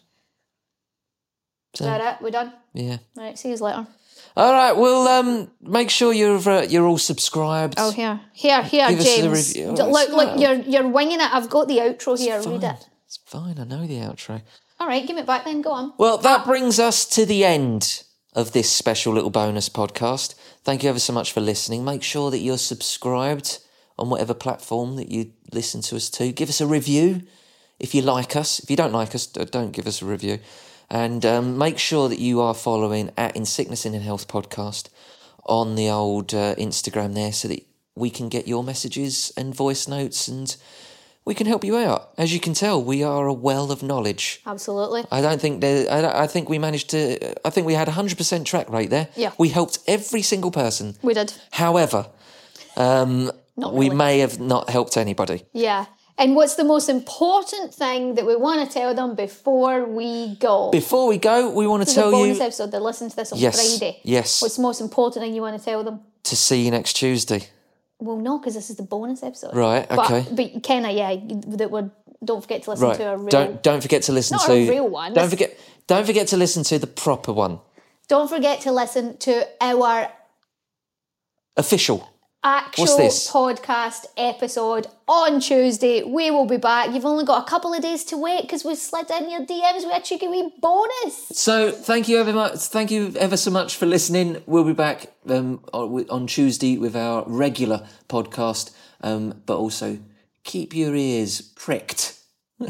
so, 1.75 1.85
that 1.85 2.01
it? 2.15 2.23
We're 2.23 2.31
done? 2.31 2.53
yeah. 2.73 2.97
All 3.17 3.23
right. 3.23 3.37
See 3.37 3.49
you 3.49 3.55
later. 3.57 3.87
All 4.35 4.53
right. 4.53 4.75
Well, 4.75 5.07
um, 5.07 5.49
make 5.61 5.89
sure 5.89 6.13
you're 6.13 6.37
uh, 6.47 6.61
you're 6.63 6.85
all 6.85 6.97
subscribed. 6.97 7.75
Oh, 7.77 7.91
here, 7.91 8.19
here, 8.33 8.61
here, 8.63 8.89
Give 8.89 8.99
James. 8.99 9.47
review. 9.55 9.75
Oh, 9.79 9.89
look, 9.89 10.09
look, 10.09 10.39
you're 10.39 10.53
you're 10.55 10.87
winging 10.87 11.19
it. 11.19 11.33
I've 11.33 11.49
got 11.49 11.67
the 11.67 11.77
outro 11.77 12.17
here. 12.17 12.39
Read 12.41 12.63
it. 12.63 12.87
It's 13.05 13.17
fine. 13.25 13.57
I 13.59 13.63
know 13.63 13.85
the 13.87 13.95
outro. 13.99 14.41
All 14.79 14.87
right, 14.87 15.07
give 15.07 15.17
it 15.17 15.25
back 15.25 15.45
then. 15.45 15.61
Go 15.61 15.71
on. 15.71 15.93
Well, 15.97 16.17
that 16.19 16.45
brings 16.45 16.79
us 16.79 17.05
to 17.05 17.25
the 17.25 17.43
end 17.43 18.03
of 18.33 18.51
this 18.51 18.71
special 18.71 19.13
little 19.13 19.31
bonus 19.31 19.69
podcast. 19.69 20.35
Thank 20.63 20.83
you 20.83 20.89
ever 20.89 20.99
so 20.99 21.13
much 21.13 21.31
for 21.31 21.41
listening. 21.41 21.83
Make 21.83 22.03
sure 22.03 22.29
that 22.29 22.39
you're 22.39 22.59
subscribed 22.59 23.59
on 23.97 24.09
whatever 24.11 24.35
platform 24.35 24.95
that 24.97 25.09
you 25.09 25.33
listen 25.51 25.81
to 25.81 25.95
us 25.95 26.09
to. 26.11 26.31
Give 26.31 26.49
us 26.49 26.61
a 26.61 26.67
review 26.67 27.23
if 27.79 27.95
you 27.95 28.03
like 28.03 28.35
us. 28.35 28.59
If 28.59 28.69
you 28.69 28.75
don't 28.75 28.93
like 28.93 29.15
us, 29.15 29.25
don't 29.25 29.71
give 29.71 29.87
us 29.87 30.03
a 30.03 30.05
review. 30.05 30.39
And 30.89 31.25
um, 31.25 31.57
make 31.57 31.79
sure 31.79 32.07
that 32.07 32.19
you 32.19 32.39
are 32.39 32.53
following 32.53 33.11
at 33.17 33.35
In 33.35 33.45
Sickness 33.45 33.85
and 33.85 33.95
in 33.95 34.01
Health 34.01 34.27
podcast 34.27 34.89
on 35.47 35.75
the 35.75 35.89
old 35.89 36.33
uh, 36.33 36.55
Instagram 36.55 37.15
there 37.15 37.33
so 37.33 37.47
that 37.47 37.65
we 37.95 38.09
can 38.09 38.29
get 38.29 38.47
your 38.47 38.63
messages 38.63 39.33
and 39.35 39.55
voice 39.55 39.87
notes 39.87 40.27
and 40.27 40.55
we 41.27 41.35
can 41.35 41.45
help 41.45 41.63
you 41.63 41.75
out. 41.77 42.01
As 42.17 42.33
you 42.33 42.39
can 42.39 42.53
tell, 42.53 42.81
we 42.93 43.03
are 43.03 43.27
a 43.27 43.33
well 43.33 43.71
of 43.71 43.81
knowledge. 43.83 44.41
Absolutely. 44.45 45.03
I 45.11 45.19
don't 45.21 45.41
think 45.41 45.61
there. 45.61 45.91
I, 45.91 46.23
I 46.23 46.27
think 46.27 46.49
we 46.49 46.57
managed 46.57 46.89
to. 46.91 46.99
I 47.47 47.49
think 47.51 47.67
we 47.67 47.73
had 47.73 47.87
a 47.87 47.91
hundred 47.91 48.17
percent 48.17 48.47
track 48.47 48.69
rate 48.69 48.89
there. 48.89 49.07
Yeah. 49.15 49.31
we 49.37 49.49
helped 49.49 49.79
every 49.87 50.21
single 50.21 50.51
person. 50.51 50.95
We 51.03 51.13
did. 51.13 51.33
However, 51.51 52.07
um, 52.77 53.31
Not 53.57 53.73
we 53.73 53.89
may 53.89 54.19
have 54.19 54.39
not 54.39 54.69
helped 54.69 54.95
anybody. 54.97 55.43
Yeah. 55.53 55.85
And 56.19 56.35
what's 56.35 56.55
the 56.55 56.63
most 56.63 56.89
important 56.89 57.75
thing 57.75 58.15
that 58.15 58.25
we 58.25 58.35
want 58.35 58.59
to 58.65 58.73
tell 58.79 58.95
them 58.95 59.13
before 59.15 59.85
we 59.85 60.35
go? 60.39 60.71
Before 60.71 61.05
we 61.07 61.17
go, 61.19 61.51
we 61.51 61.67
want 61.67 61.81
to 61.81 61.85
This 61.85 61.93
tell 61.93 62.25
you 62.25 62.33
episode. 62.41 62.71
They 62.71 62.79
listen 62.79 63.09
to 63.11 63.15
this 63.15 63.31
on 63.33 63.37
Yes, 63.37 63.55
Friday. 63.55 63.99
yes. 64.03 64.41
What's 64.41 64.55
the 64.55 64.63
most 64.63 64.81
important 64.81 65.23
thing 65.23 65.35
you 65.35 65.41
want 65.41 65.59
to 65.59 65.63
tell 65.63 65.83
them? 65.83 65.99
to 66.23 66.35
see 66.35 66.65
you 66.65 66.71
next 66.71 66.93
Tuesday. 66.93 67.41
Well, 67.99 68.17
no, 68.17 68.37
because 68.37 68.53
this 68.53 68.69
is 68.69 68.75
the 68.77 68.83
bonus 68.83 69.23
episode. 69.23 69.55
Right, 69.55 69.89
okay. 69.89 70.25
But, 70.29 70.35
but 70.53 70.63
Kenna, 70.63 70.91
yeah, 70.91 71.15
that 71.57 71.71
we're. 71.71 71.89
Don't 72.23 72.41
forget 72.41 72.63
to 72.63 72.71
listen 72.71 72.87
Right. 72.87 72.97
to 72.97 73.11
a 73.11 73.17
real. 73.17 73.27
Don't 73.27 73.61
don't 73.63 73.81
forget 73.81 74.01
to 74.03 74.11
listen 74.11 74.37
Not 74.37 74.45
to 74.47 74.53
a 74.53 74.69
real 74.69 74.87
one. 74.89 75.13
Don't 75.13 75.29
forget. 75.29 75.57
Don't 75.87 76.05
forget 76.05 76.27
to 76.29 76.37
listen 76.37 76.63
to 76.63 76.79
the 76.79 76.87
proper 76.87 77.31
one, 77.31 77.59
don't 78.07 78.29
forget 78.29 78.61
to 78.61 78.71
listen 78.71 79.17
to 79.19 79.47
our 79.61 80.11
official. 81.55 82.09
Actual 82.43 82.83
What's 82.85 82.95
this? 82.97 83.31
podcast 83.31 84.05
episode 84.15 84.87
on 85.07 85.39
Tuesday. 85.39 86.03
We 86.03 86.31
will 86.31 86.45
be 86.45 86.57
back. 86.57 86.93
You've 86.93 87.05
only 87.05 87.25
got 87.25 87.45
a 87.45 87.49
couple 87.49 87.73
of 87.73 87.81
days 87.81 88.03
to 88.05 88.17
wait 88.17 88.43
because 88.43 88.63
we 88.63 88.75
slid 88.75 89.09
in 89.11 89.29
your 89.29 89.41
DMs 89.41 89.85
with 89.85 89.95
a 89.95 90.01
cheeky 90.01 90.27
wee 90.27 90.51
bonus. 90.61 91.27
So 91.33 91.71
thank 91.71 92.07
you 92.07 92.17
ever 92.19 92.33
much. 92.33 92.59
Thank 92.59 92.91
you 92.91 93.13
ever 93.17 93.37
so 93.37 93.51
much 93.51 93.75
for 93.75 93.85
listening. 93.85 94.41
We'll 94.45 94.63
be 94.63 94.73
back 94.73 95.07
um, 95.27 95.63
on 95.73 96.27
Tuesday 96.27 96.77
with 96.77 96.95
our 96.95 97.23
regular 97.27 97.87
podcast, 98.07 98.71
um, 99.01 99.41
but 99.45 99.57
also 99.57 99.97
keep 100.43 100.75
your 100.75 100.95
ears 100.95 101.41
pricked 101.41 102.17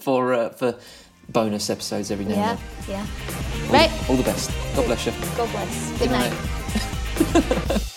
for 0.00 0.32
uh, 0.34 0.48
for 0.50 0.74
bonus 1.28 1.70
episodes 1.70 2.10
every 2.10 2.24
now 2.24 2.34
Yeah, 2.34 2.50
and 2.50 2.58
then. 2.86 2.88
yeah. 2.88 3.72
Right. 3.72 4.10
All 4.10 4.16
the 4.16 4.24
best. 4.24 4.50
God 4.74 4.86
bless 4.86 5.06
you. 5.06 5.12
God 5.36 5.48
bless. 5.52 5.98
Good 5.98 6.10
night. 6.10 7.86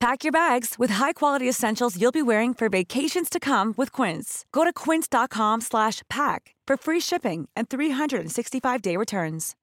Pack 0.00 0.24
your 0.24 0.32
bags 0.32 0.76
with 0.78 0.88
high-quality 0.88 1.46
essentials 1.46 2.00
you'll 2.00 2.10
be 2.10 2.22
wearing 2.22 2.54
for 2.54 2.70
vacations 2.70 3.28
to 3.28 3.38
come 3.38 3.74
with 3.76 3.92
Quince. 3.92 4.46
Go 4.50 4.64
to 4.64 4.72
quince.com 4.72 5.60
slash 5.60 6.00
pack 6.08 6.54
for 6.66 6.78
free 6.78 7.00
shipping 7.00 7.50
and 7.54 7.68
365-day 7.68 8.96
returns. 8.96 9.56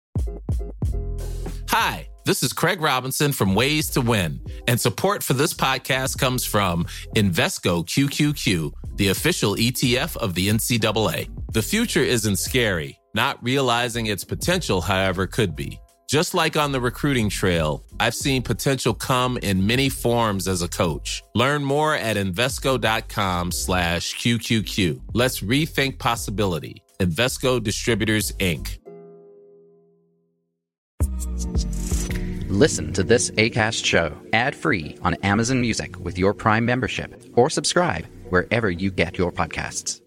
Hi, 1.69 2.07
this 2.25 2.43
is 2.43 2.53
Craig 2.53 2.81
Robinson 2.81 3.31
from 3.31 3.55
Ways 3.55 3.89
to 3.91 4.01
Win, 4.01 4.39
and 4.67 4.79
support 4.79 5.23
for 5.23 5.33
this 5.33 5.55
podcast 5.55 6.19
comes 6.19 6.45
from 6.45 6.85
Invesco 7.15 7.83
QQQ, 7.83 8.73
the 8.95 9.07
official 9.07 9.55
ETF 9.55 10.17
of 10.17 10.35
the 10.35 10.49
NCAA. 10.49 11.29
The 11.51 11.63
future 11.63 12.03
isn't 12.03 12.35
scary, 12.35 12.99
not 13.15 13.43
realizing 13.43 14.05
its 14.05 14.23
potential, 14.23 14.81
however, 14.81 15.25
could 15.25 15.55
be. 15.55 15.79
Just 16.07 16.33
like 16.33 16.55
on 16.55 16.71
the 16.71 16.79
recruiting 16.79 17.27
trail, 17.29 17.83
I've 17.99 18.15
seen 18.15 18.41
potential 18.41 18.93
come 18.93 19.37
in 19.39 19.67
many 19.67 19.89
forms 19.89 20.47
as 20.47 20.61
a 20.61 20.69
coach. 20.69 21.21
Learn 21.35 21.65
more 21.65 21.95
at 21.95 22.15
Invesco.com 22.15 23.51
slash 23.51 24.15
QQQ. 24.15 25.01
Let's 25.11 25.41
rethink 25.41 25.99
possibility. 25.99 26.81
Invesco 27.01 27.61
Distributors, 27.61 28.31
Inc. 28.39 28.77
Listen 32.49 32.93
to 32.93 33.03
this 33.03 33.29
ACAST 33.31 33.83
show 33.83 34.17
ad-free 34.31 34.97
on 35.01 35.15
Amazon 35.15 35.59
Music 35.59 35.99
with 35.99 36.17
your 36.17 36.33
Prime 36.33 36.65
membership 36.65 37.21
or 37.35 37.49
subscribe 37.49 38.07
wherever 38.29 38.71
you 38.71 38.91
get 38.91 39.17
your 39.17 39.33
podcasts. 39.33 39.99